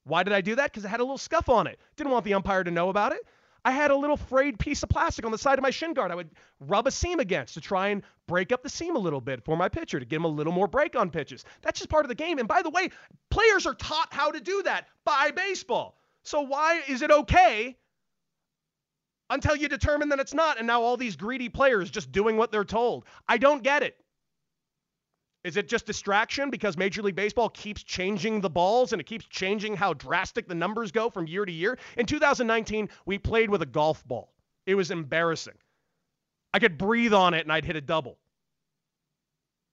Why 0.05 0.23
did 0.23 0.33
I 0.33 0.41
do 0.41 0.55
that? 0.57 0.71
Because 0.71 0.85
it 0.85 0.89
had 0.89 1.01
a 1.01 1.05
little 1.05 1.19
scuff 1.19 1.49
on 1.49 1.67
it. 1.67 1.79
Didn't 1.97 2.13
want 2.13 2.25
the 2.25 2.35
umpire 2.35 2.63
to 2.63 2.71
know 2.71 2.91
about 2.91 3.13
it. 3.13 3.21
I 3.65 3.71
had 3.71 3.91
a 3.91 3.97
little 3.97 4.19
frayed 4.19 4.59
piece 4.59 4.83
of 4.83 4.91
plastic 4.91 5.25
on 5.25 5.33
the 5.33 5.39
side 5.39 5.59
of 5.59 5.63
my 5.63 5.71
shin 5.71 5.95
guard 5.95 6.11
I 6.11 6.15
would 6.15 6.31
rub 6.61 6.87
a 6.87 6.91
seam 6.91 7.19
against 7.19 7.55
to 7.55 7.63
try 7.63 7.89
and 7.89 8.03
break 8.27 8.53
up 8.53 8.63
the 8.63 8.69
seam 8.69 8.95
a 8.95 8.99
little 8.99 9.23
bit 9.23 9.43
for 9.43 9.57
my 9.57 9.71
pitcher 9.71 9.99
to 9.99 10.05
give 10.05 10.19
him 10.19 10.27
a 10.27 10.29
little 10.29 10.53
more 10.53 10.69
break 10.69 10.97
on 10.97 11.11
pitches. 11.11 11.45
That's 11.63 11.79
just 11.79 11.89
part 11.89 12.05
of 12.05 12.11
the 12.11 12.15
game. 12.15 12.39
And 12.39 12.47
by 12.47 12.61
the 12.61 12.69
way, 12.69 12.91
players 13.31 13.65
are 13.65 13.75
taught 13.75 14.13
how 14.13 14.31
to 14.31 14.41
do 14.41 14.63
that 14.65 14.89
by 15.07 15.31
baseball. 15.31 15.97
So 16.25 16.43
why 16.43 16.83
is 16.87 17.01
it 17.01 17.11
okay 17.11 17.77
until 19.31 19.57
you 19.57 19.69
determine 19.69 20.11
that 20.11 20.21
it's 20.21 20.35
not 20.35 20.59
and 20.59 20.67
now 20.67 20.83
all 20.83 20.99
these 20.99 21.17
greedy 21.17 21.49
players 21.49 21.91
just 21.91 22.13
doing 22.13 22.37
what 22.37 22.53
they're 22.53 22.65
told? 22.65 23.07
I 23.27 23.39
don't 23.39 23.63
get 23.63 23.83
it. 23.83 23.97
Is 25.45 25.59
it 25.59 25.69
just 25.69 25.85
distraction 25.85 26.49
because 26.49 26.79
Major 26.79 27.03
League 27.03 27.17
Baseball 27.17 27.51
keeps 27.51 27.83
changing 27.83 28.41
the 28.41 28.49
balls 28.49 28.93
and 28.93 29.01
it 29.01 29.05
keeps 29.05 29.27
changing 29.27 29.77
how 29.77 29.93
drastic 29.93 30.49
the 30.49 30.55
numbers 30.55 30.91
go 30.91 31.11
from 31.11 31.27
year 31.27 31.45
to 31.45 31.53
year? 31.53 31.79
In 31.99 32.07
2019, 32.07 32.89
we 33.05 33.19
played 33.19 33.51
with 33.51 33.61
a 33.61 33.67
golf 33.67 34.07
ball. 34.09 34.33
It 34.67 34.75
was 34.75 34.91
embarrassing. 34.91 35.55
I 36.55 36.59
could 36.59 36.79
breathe 36.79 37.13
on 37.13 37.35
it 37.35 37.43
and 37.43 37.53
I'd 37.53 37.67
hit 37.67 37.77
a 37.77 37.83
double. 37.83 38.17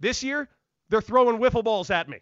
This 0.01 0.23
year, 0.23 0.49
they're 0.89 1.01
throwing 1.01 1.37
wiffle 1.37 1.63
balls 1.63 1.89
at 1.89 2.09
me. 2.09 2.19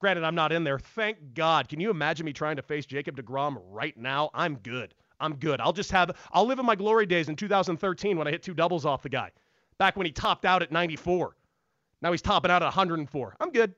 Granted, 0.00 0.22
I'm 0.22 0.34
not 0.34 0.52
in 0.52 0.62
there. 0.62 0.78
Thank 0.78 1.34
God. 1.34 1.68
Can 1.68 1.80
you 1.80 1.90
imagine 1.90 2.26
me 2.26 2.32
trying 2.32 2.56
to 2.56 2.62
face 2.62 2.86
Jacob 2.86 3.16
DeGrom 3.16 3.56
right 3.68 3.96
now? 3.96 4.30
I'm 4.32 4.56
good. 4.56 4.94
I'm 5.18 5.36
good. 5.36 5.60
I'll 5.60 5.72
just 5.72 5.90
have, 5.90 6.16
I'll 6.32 6.46
live 6.46 6.58
in 6.58 6.66
my 6.66 6.76
glory 6.76 7.06
days 7.06 7.28
in 7.28 7.36
2013 7.36 8.16
when 8.16 8.28
I 8.28 8.30
hit 8.30 8.42
two 8.42 8.54
doubles 8.54 8.84
off 8.84 9.02
the 9.02 9.08
guy. 9.08 9.30
Back 9.78 9.96
when 9.96 10.06
he 10.06 10.12
topped 10.12 10.44
out 10.44 10.62
at 10.62 10.70
94. 10.70 11.35
Now 12.02 12.12
he's 12.12 12.22
topping 12.22 12.50
out 12.50 12.62
at 12.62 12.66
104. 12.66 13.36
I'm 13.40 13.50
good. 13.50 13.74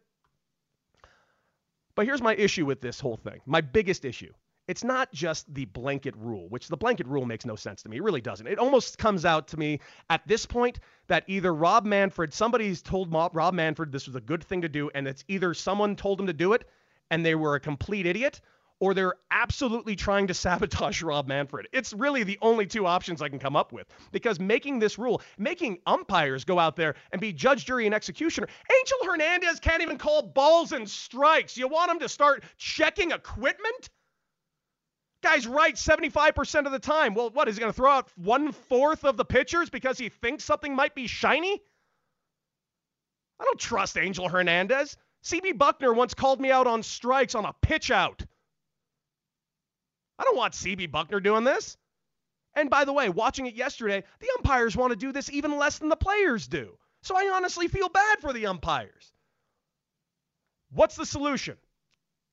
But 1.94 2.06
here's 2.06 2.22
my 2.22 2.34
issue 2.34 2.64
with 2.64 2.80
this 2.80 3.00
whole 3.00 3.16
thing. 3.16 3.40
My 3.46 3.60
biggest 3.60 4.04
issue. 4.04 4.32
It's 4.68 4.84
not 4.84 5.10
just 5.12 5.52
the 5.54 5.64
blanket 5.64 6.14
rule, 6.16 6.46
which 6.50 6.68
the 6.68 6.76
blanket 6.76 7.06
rule 7.06 7.24
makes 7.24 7.46
no 7.46 7.56
sense 7.56 7.82
to 7.82 7.88
me. 7.88 7.96
It 7.96 8.02
really 8.02 8.20
doesn't. 8.20 8.46
It 8.46 8.58
almost 8.58 8.98
comes 8.98 9.24
out 9.24 9.48
to 9.48 9.56
me 9.56 9.80
at 10.10 10.20
this 10.28 10.44
point 10.44 10.78
that 11.06 11.24
either 11.26 11.54
Rob 11.54 11.86
Manfred, 11.86 12.34
somebody's 12.34 12.82
told 12.82 13.10
Rob 13.10 13.54
Manfred 13.54 13.90
this 13.90 14.06
was 14.06 14.14
a 14.14 14.20
good 14.20 14.44
thing 14.44 14.60
to 14.60 14.68
do, 14.68 14.90
and 14.94 15.08
it's 15.08 15.24
either 15.26 15.54
someone 15.54 15.96
told 15.96 16.20
him 16.20 16.26
to 16.26 16.34
do 16.34 16.52
it 16.52 16.66
and 17.10 17.24
they 17.24 17.34
were 17.34 17.54
a 17.54 17.60
complete 17.60 18.04
idiot, 18.04 18.42
or 18.80 18.94
they're 18.94 19.14
absolutely 19.30 19.96
trying 19.96 20.26
to 20.26 20.34
sabotage 20.48 21.02
Rob 21.02 21.26
Manfred. 21.26 21.68
It's 21.72 21.92
really 21.92 22.22
the 22.22 22.38
only 22.42 22.66
two 22.66 22.86
options 22.86 23.22
I 23.22 23.28
can 23.28 23.38
come 23.38 23.56
up 23.56 23.72
with 23.72 23.86
because 24.12 24.38
making 24.40 24.78
this 24.78 24.98
rule, 24.98 25.22
making 25.36 25.78
umpires 25.86 26.44
go 26.44 26.58
out 26.58 26.76
there 26.76 26.94
and 27.12 27.20
be 27.20 27.32
judge, 27.32 27.66
jury, 27.66 27.86
and 27.86 27.94
executioner. 27.94 28.48
Angel 28.78 28.98
Hernandez 29.04 29.60
can't 29.60 29.82
even 29.82 29.98
call 29.98 30.22
balls 30.22 30.72
and 30.72 30.88
strikes. 30.88 31.56
You 31.56 31.68
want 31.68 31.90
him 31.90 31.98
to 32.00 32.08
start 32.08 32.44
checking 32.56 33.10
equipment? 33.10 33.90
Guy's 35.22 35.48
right 35.48 35.74
75% 35.74 36.66
of 36.66 36.72
the 36.72 36.78
time. 36.78 37.14
Well, 37.14 37.30
what 37.30 37.48
is 37.48 37.56
he 37.56 37.60
going 37.60 37.72
to 37.72 37.76
throw 37.76 37.90
out 37.90 38.08
one 38.16 38.52
fourth 38.52 39.04
of 39.04 39.16
the 39.16 39.24
pitchers 39.24 39.68
because 39.68 39.98
he 39.98 40.08
thinks 40.08 40.44
something 40.44 40.74
might 40.74 40.94
be 40.94 41.08
shiny? 41.08 41.60
I 43.40 43.44
don't 43.44 43.58
trust 43.58 43.98
Angel 43.98 44.28
Hernandez. 44.28 44.96
CB 45.24 45.54
Bucknor 45.54 45.94
once 45.94 46.14
called 46.14 46.40
me 46.40 46.52
out 46.52 46.68
on 46.68 46.82
strikes 46.82 47.34
on 47.34 47.44
a 47.44 47.52
pitch 47.62 47.90
out. 47.90 48.24
I 50.18 50.24
don't 50.24 50.36
want 50.36 50.54
CB 50.54 50.90
Bucknor 50.90 51.22
doing 51.22 51.44
this. 51.44 51.76
And 52.54 52.70
by 52.70 52.84
the 52.84 52.92
way, 52.92 53.08
watching 53.08 53.46
it 53.46 53.54
yesterday, 53.54 54.02
the 54.18 54.28
umpires 54.38 54.76
want 54.76 54.90
to 54.90 54.96
do 54.96 55.12
this 55.12 55.30
even 55.30 55.56
less 55.56 55.78
than 55.78 55.88
the 55.88 55.96
players 55.96 56.48
do. 56.48 56.76
So 57.02 57.16
I 57.16 57.30
honestly 57.34 57.68
feel 57.68 57.88
bad 57.88 58.20
for 58.20 58.32
the 58.32 58.46
umpires. 58.46 59.12
What's 60.72 60.96
the 60.96 61.06
solution? 61.06 61.56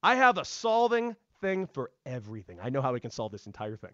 I 0.01 0.15
have 0.15 0.37
a 0.37 0.45
solving 0.45 1.15
thing 1.41 1.67
for 1.67 1.91
everything. 2.05 2.59
I 2.61 2.69
know 2.69 2.81
how 2.81 2.93
we 2.93 2.99
can 2.99 3.11
solve 3.11 3.31
this 3.31 3.45
entire 3.45 3.75
thing. 3.75 3.93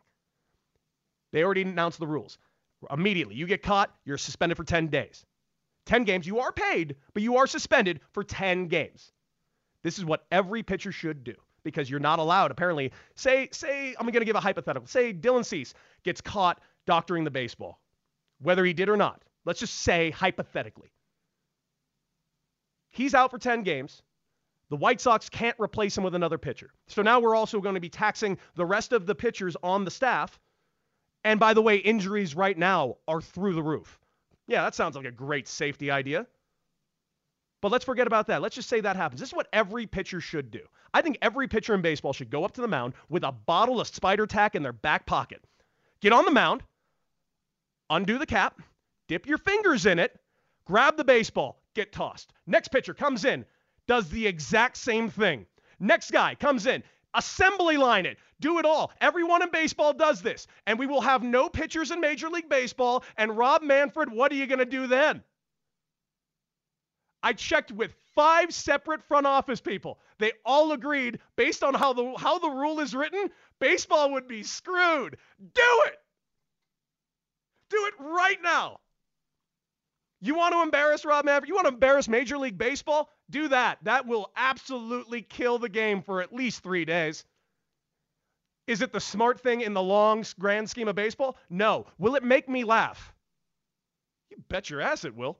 They 1.31 1.43
already 1.43 1.63
announced 1.63 1.99
the 1.99 2.07
rules. 2.07 2.37
Immediately, 2.89 3.35
you 3.35 3.45
get 3.45 3.61
caught, 3.61 3.93
you're 4.05 4.17
suspended 4.17 4.57
for 4.57 4.63
10 4.63 4.87
days. 4.87 5.25
10 5.85 6.03
games, 6.03 6.25
you 6.25 6.39
are 6.39 6.51
paid, 6.51 6.95
but 7.13 7.23
you 7.23 7.37
are 7.37 7.47
suspended 7.47 7.99
for 8.13 8.23
10 8.23 8.67
games. 8.67 9.11
This 9.83 9.97
is 9.97 10.05
what 10.05 10.25
every 10.31 10.63
pitcher 10.63 10.91
should 10.91 11.23
do 11.23 11.35
because 11.63 11.89
you're 11.89 11.99
not 11.99 12.19
allowed. 12.19 12.51
Apparently, 12.51 12.91
say 13.15 13.49
say 13.51 13.95
I'm 13.99 14.05
going 14.05 14.21
to 14.21 14.25
give 14.25 14.35
a 14.35 14.39
hypothetical. 14.39 14.87
Say 14.87 15.13
Dylan 15.13 15.45
Cease 15.45 15.73
gets 16.03 16.21
caught 16.21 16.61
doctoring 16.85 17.23
the 17.23 17.31
baseball, 17.31 17.79
whether 18.39 18.65
he 18.65 18.73
did 18.73 18.89
or 18.89 18.97
not. 18.97 19.21
Let's 19.45 19.59
just 19.59 19.81
say 19.81 20.11
hypothetically. 20.11 20.91
He's 22.89 23.15
out 23.15 23.31
for 23.31 23.37
10 23.37 23.63
games. 23.63 24.01
The 24.69 24.77
White 24.77 25.01
Sox 25.01 25.29
can't 25.29 25.55
replace 25.59 25.97
him 25.97 26.03
with 26.03 26.15
another 26.15 26.37
pitcher. 26.37 26.71
So 26.87 27.01
now 27.01 27.19
we're 27.19 27.35
also 27.35 27.59
going 27.59 27.75
to 27.75 27.81
be 27.81 27.89
taxing 27.89 28.37
the 28.55 28.65
rest 28.65 28.93
of 28.93 29.05
the 29.05 29.15
pitchers 29.15 29.57
on 29.63 29.83
the 29.83 29.91
staff. 29.91 30.39
And 31.23 31.39
by 31.39 31.53
the 31.53 31.61
way, 31.61 31.77
injuries 31.77 32.35
right 32.35 32.57
now 32.57 32.97
are 33.07 33.21
through 33.21 33.53
the 33.53 33.63
roof. 33.63 33.99
Yeah, 34.47 34.63
that 34.63 34.75
sounds 34.75 34.95
like 34.95 35.05
a 35.05 35.11
great 35.11 35.47
safety 35.47 35.91
idea. 35.91 36.25
But 37.61 37.71
let's 37.71 37.85
forget 37.85 38.07
about 38.07 38.27
that. 38.27 38.41
Let's 38.41 38.55
just 38.55 38.69
say 38.69 38.81
that 38.81 38.95
happens. 38.95 39.19
This 39.19 39.29
is 39.29 39.35
what 39.35 39.47
every 39.53 39.85
pitcher 39.85 40.19
should 40.19 40.49
do. 40.49 40.61
I 40.93 41.01
think 41.01 41.19
every 41.21 41.47
pitcher 41.47 41.75
in 41.75 41.81
baseball 41.81 42.11
should 42.11 42.31
go 42.31 42.43
up 42.43 42.53
to 42.53 42.61
the 42.61 42.67
mound 42.67 42.93
with 43.07 43.23
a 43.23 43.31
bottle 43.31 43.79
of 43.79 43.87
spider 43.87 44.25
tack 44.25 44.55
in 44.55 44.63
their 44.63 44.73
back 44.73 45.05
pocket. 45.05 45.43
Get 46.01 46.11
on 46.11 46.25
the 46.25 46.31
mound, 46.31 46.63
undo 47.89 48.17
the 48.17 48.25
cap, 48.25 48.59
dip 49.07 49.27
your 49.27 49.37
fingers 49.37 49.85
in 49.85 49.99
it, 49.99 50.19
grab 50.65 50.97
the 50.97 51.03
baseball, 51.03 51.61
get 51.75 51.91
tossed. 51.91 52.33
Next 52.47 52.69
pitcher 52.69 52.95
comes 52.95 53.25
in, 53.25 53.45
does 53.87 54.09
the 54.09 54.25
exact 54.25 54.77
same 54.77 55.09
thing. 55.09 55.45
Next 55.79 56.11
guy 56.11 56.33
comes 56.33 56.65
in, 56.65 56.83
assembly 57.13 57.77
line 57.77 58.07
it, 58.07 58.17
do 58.39 58.57
it 58.57 58.65
all. 58.65 58.91
Everyone 58.99 59.43
in 59.43 59.51
baseball 59.51 59.93
does 59.93 60.21
this. 60.21 60.47
And 60.65 60.79
we 60.79 60.87
will 60.87 61.01
have 61.01 61.21
no 61.21 61.47
pitchers 61.47 61.91
in 61.91 62.01
Major 62.01 62.27
League 62.29 62.49
Baseball. 62.49 63.03
And 63.17 63.37
Rob 63.37 63.61
Manfred, 63.61 64.11
what 64.11 64.31
are 64.31 64.35
you 64.35 64.47
going 64.47 64.59
to 64.59 64.65
do 64.65 64.87
then? 64.87 65.23
I 67.23 67.33
checked 67.33 67.71
with 67.71 67.93
five 68.15 68.53
separate 68.53 69.03
front 69.03 69.27
office 69.27 69.61
people. 69.61 69.99
They 70.17 70.31
all 70.45 70.71
agreed, 70.71 71.19
based 71.35 71.63
on 71.63 71.73
how 71.73 71.93
the 71.93 72.13
how 72.17 72.39
the 72.39 72.49
rule 72.49 72.79
is 72.79 72.95
written, 72.95 73.29
baseball 73.59 74.13
would 74.13 74.27
be 74.27 74.43
screwed. 74.43 75.17
Do 75.39 75.81
it. 75.85 75.97
Do 77.69 77.85
it 77.87 77.93
right 77.99 78.41
now. 78.43 78.79
You 80.19 80.35
want 80.35 80.53
to 80.53 80.61
embarrass 80.61 81.03
Rob 81.03 81.25
Maverick? 81.25 81.49
You 81.49 81.55
want 81.55 81.67
to 81.67 81.73
embarrass 81.73 82.07
Major 82.07 82.37
League 82.37 82.57
Baseball? 82.57 83.09
Do 83.31 83.47
that. 83.47 83.79
That 83.83 84.05
will 84.05 84.31
absolutely 84.35 85.23
kill 85.23 85.57
the 85.57 85.69
game 85.69 86.03
for 86.03 86.21
at 86.21 86.31
least 86.31 86.61
three 86.61 86.85
days. 86.85 87.25
Is 88.67 88.81
it 88.81 88.93
the 88.93 88.99
smart 88.99 89.41
thing 89.41 89.61
in 89.61 89.73
the 89.73 89.81
long 89.81 90.23
grand 90.37 90.69
scheme 90.69 90.87
of 90.87 90.95
baseball? 90.95 91.37
No. 91.49 91.87
Will 91.97 92.15
it 92.15 92.23
make 92.23 92.47
me 92.47 92.63
laugh? 92.63 93.13
You 94.29 94.37
bet 94.47 94.69
your 94.69 94.81
ass 94.81 95.05
it 95.05 95.15
will. 95.15 95.39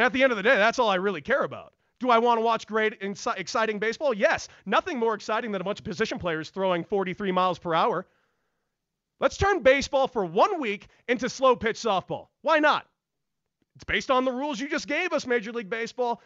And 0.00 0.06
at 0.06 0.14
the 0.14 0.22
end 0.22 0.32
of 0.32 0.38
the 0.38 0.42
day, 0.42 0.56
that's 0.56 0.78
all 0.78 0.88
I 0.88 0.94
really 0.94 1.20
care 1.20 1.42
about. 1.42 1.74
Do 1.98 2.08
I 2.08 2.16
want 2.16 2.38
to 2.38 2.42
watch 2.42 2.66
great, 2.66 3.02
exciting 3.02 3.78
baseball? 3.78 4.14
Yes. 4.14 4.48
Nothing 4.64 4.98
more 4.98 5.12
exciting 5.12 5.52
than 5.52 5.60
a 5.60 5.64
bunch 5.64 5.78
of 5.78 5.84
position 5.84 6.18
players 6.18 6.48
throwing 6.48 6.84
43 6.84 7.32
miles 7.32 7.58
per 7.58 7.74
hour. 7.74 8.06
Let's 9.20 9.36
turn 9.36 9.60
baseball 9.60 10.08
for 10.08 10.24
one 10.24 10.58
week 10.58 10.86
into 11.06 11.28
slow 11.28 11.54
pitch 11.54 11.76
softball. 11.76 12.28
Why 12.40 12.60
not? 12.60 12.86
It's 13.74 13.84
based 13.84 14.10
on 14.10 14.24
the 14.24 14.32
rules 14.32 14.58
you 14.58 14.70
just 14.70 14.88
gave 14.88 15.12
us, 15.12 15.26
Major 15.26 15.52
League 15.52 15.68
Baseball. 15.68 16.22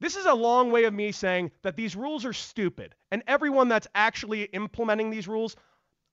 This 0.00 0.16
is 0.16 0.24
a 0.24 0.32
long 0.32 0.72
way 0.72 0.84
of 0.84 0.94
me 0.94 1.12
saying 1.12 1.50
that 1.60 1.76
these 1.76 1.94
rules 1.94 2.24
are 2.24 2.32
stupid, 2.32 2.94
and 3.10 3.22
everyone 3.26 3.68
that's 3.68 3.88
actually 3.94 4.44
implementing 4.44 5.10
these 5.10 5.28
rules, 5.28 5.54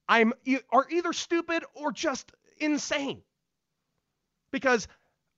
I'm 0.09 0.33
are 0.73 0.85
either 0.89 1.13
stupid 1.13 1.63
or 1.75 1.93
just 1.93 2.29
insane. 2.57 3.21
Because 4.51 4.89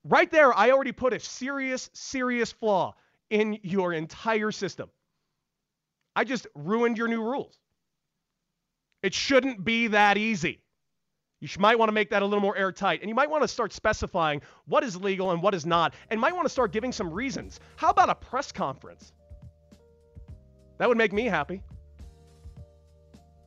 right 0.09 0.29
there, 0.29 0.53
I 0.53 0.71
already 0.71 0.91
put 0.91 1.13
a 1.13 1.19
serious, 1.19 1.89
serious 1.93 2.51
flaw 2.51 2.95
in 3.29 3.59
your 3.63 3.93
entire 3.93 4.51
system. 4.51 4.89
I 6.15 6.23
just 6.23 6.47
ruined 6.55 6.97
your 6.97 7.07
new 7.07 7.21
rules. 7.21 7.57
It 9.01 9.13
shouldn't 9.13 9.63
be 9.63 9.87
that 9.87 10.17
easy. 10.17 10.61
You 11.39 11.47
might 11.57 11.79
want 11.79 11.87
to 11.87 11.93
make 11.93 12.09
that 12.09 12.21
a 12.21 12.25
little 12.25 12.41
more 12.41 12.57
airtight. 12.57 13.01
And 13.01 13.07
you 13.07 13.15
might 13.15 13.29
want 13.29 13.43
to 13.43 13.47
start 13.47 13.71
specifying 13.71 14.41
what 14.65 14.83
is 14.83 14.97
legal 14.97 15.31
and 15.31 15.41
what 15.41 15.53
is 15.53 15.65
not. 15.65 15.93
And 16.09 16.19
might 16.19 16.35
want 16.35 16.45
to 16.45 16.49
start 16.49 16.73
giving 16.73 16.91
some 16.91 17.13
reasons. 17.13 17.61
How 17.77 17.91
about 17.91 18.09
a 18.09 18.15
press 18.15 18.51
conference? 18.51 19.13
That 20.79 20.89
would 20.89 20.97
make 20.97 21.13
me 21.13 21.25
happy. 21.25 21.61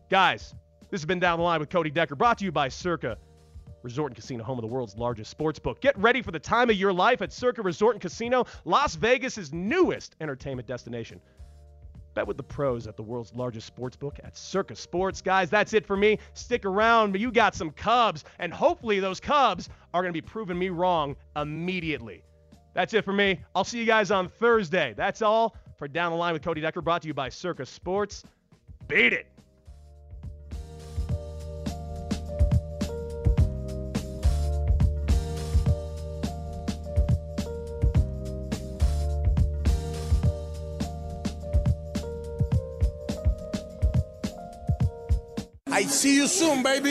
Guys, 0.08 0.54
this 0.90 1.00
has 1.00 1.06
been 1.06 1.20
Down 1.20 1.38
the 1.38 1.44
Line 1.44 1.60
with 1.60 1.68
Cody 1.68 1.90
Decker, 1.90 2.14
brought 2.14 2.38
to 2.38 2.44
you 2.44 2.52
by 2.52 2.68
Circa 2.68 3.18
Resort 3.82 4.10
and 4.10 4.16
Casino, 4.16 4.44
home 4.44 4.58
of 4.58 4.62
the 4.62 4.68
world's 4.68 4.96
largest 4.96 5.30
sports 5.30 5.58
book. 5.58 5.80
Get 5.80 5.98
ready 5.98 6.22
for 6.22 6.30
the 6.30 6.38
time 6.38 6.70
of 6.70 6.76
your 6.76 6.92
life 6.92 7.22
at 7.22 7.32
Circa 7.32 7.62
Resort 7.62 7.94
and 7.94 8.02
Casino, 8.02 8.44
Las 8.64 8.94
Vegas' 8.94 9.52
newest 9.52 10.16
entertainment 10.20 10.68
destination. 10.68 11.20
Bet 12.14 12.26
with 12.26 12.36
the 12.36 12.42
pros 12.42 12.86
at 12.86 12.96
the 12.96 13.02
world's 13.02 13.34
largest 13.34 13.66
sports 13.66 13.96
book 13.96 14.18
at 14.22 14.36
Circa 14.36 14.76
Sports. 14.76 15.22
Guys, 15.22 15.48
that's 15.48 15.72
it 15.72 15.86
for 15.86 15.96
me. 15.96 16.18
Stick 16.34 16.64
around, 16.64 17.12
but 17.12 17.20
you 17.20 17.32
got 17.32 17.54
some 17.54 17.70
Cubs, 17.70 18.24
and 18.38 18.52
hopefully 18.52 19.00
those 19.00 19.18
Cubs 19.18 19.70
are 19.94 20.02
going 20.02 20.12
to 20.12 20.20
be 20.20 20.26
proving 20.26 20.58
me 20.58 20.68
wrong 20.68 21.16
immediately. 21.36 22.22
That's 22.74 22.92
it 22.94 23.04
for 23.04 23.12
me. 23.12 23.40
I'll 23.54 23.64
see 23.64 23.78
you 23.78 23.86
guys 23.86 24.10
on 24.10 24.28
Thursday. 24.28 24.94
That's 24.96 25.22
all 25.22 25.56
for 25.78 25.88
Down 25.88 26.12
the 26.12 26.18
Line 26.18 26.34
with 26.34 26.42
Cody 26.42 26.60
Decker, 26.60 26.82
brought 26.82 27.02
to 27.02 27.08
you 27.08 27.14
by 27.14 27.30
Circa 27.30 27.66
Sports. 27.66 28.24
Beat 28.88 29.12
it. 29.12 29.31
I 45.72 45.84
see 45.84 46.16
you 46.16 46.26
soon, 46.26 46.62
baby. 46.62 46.90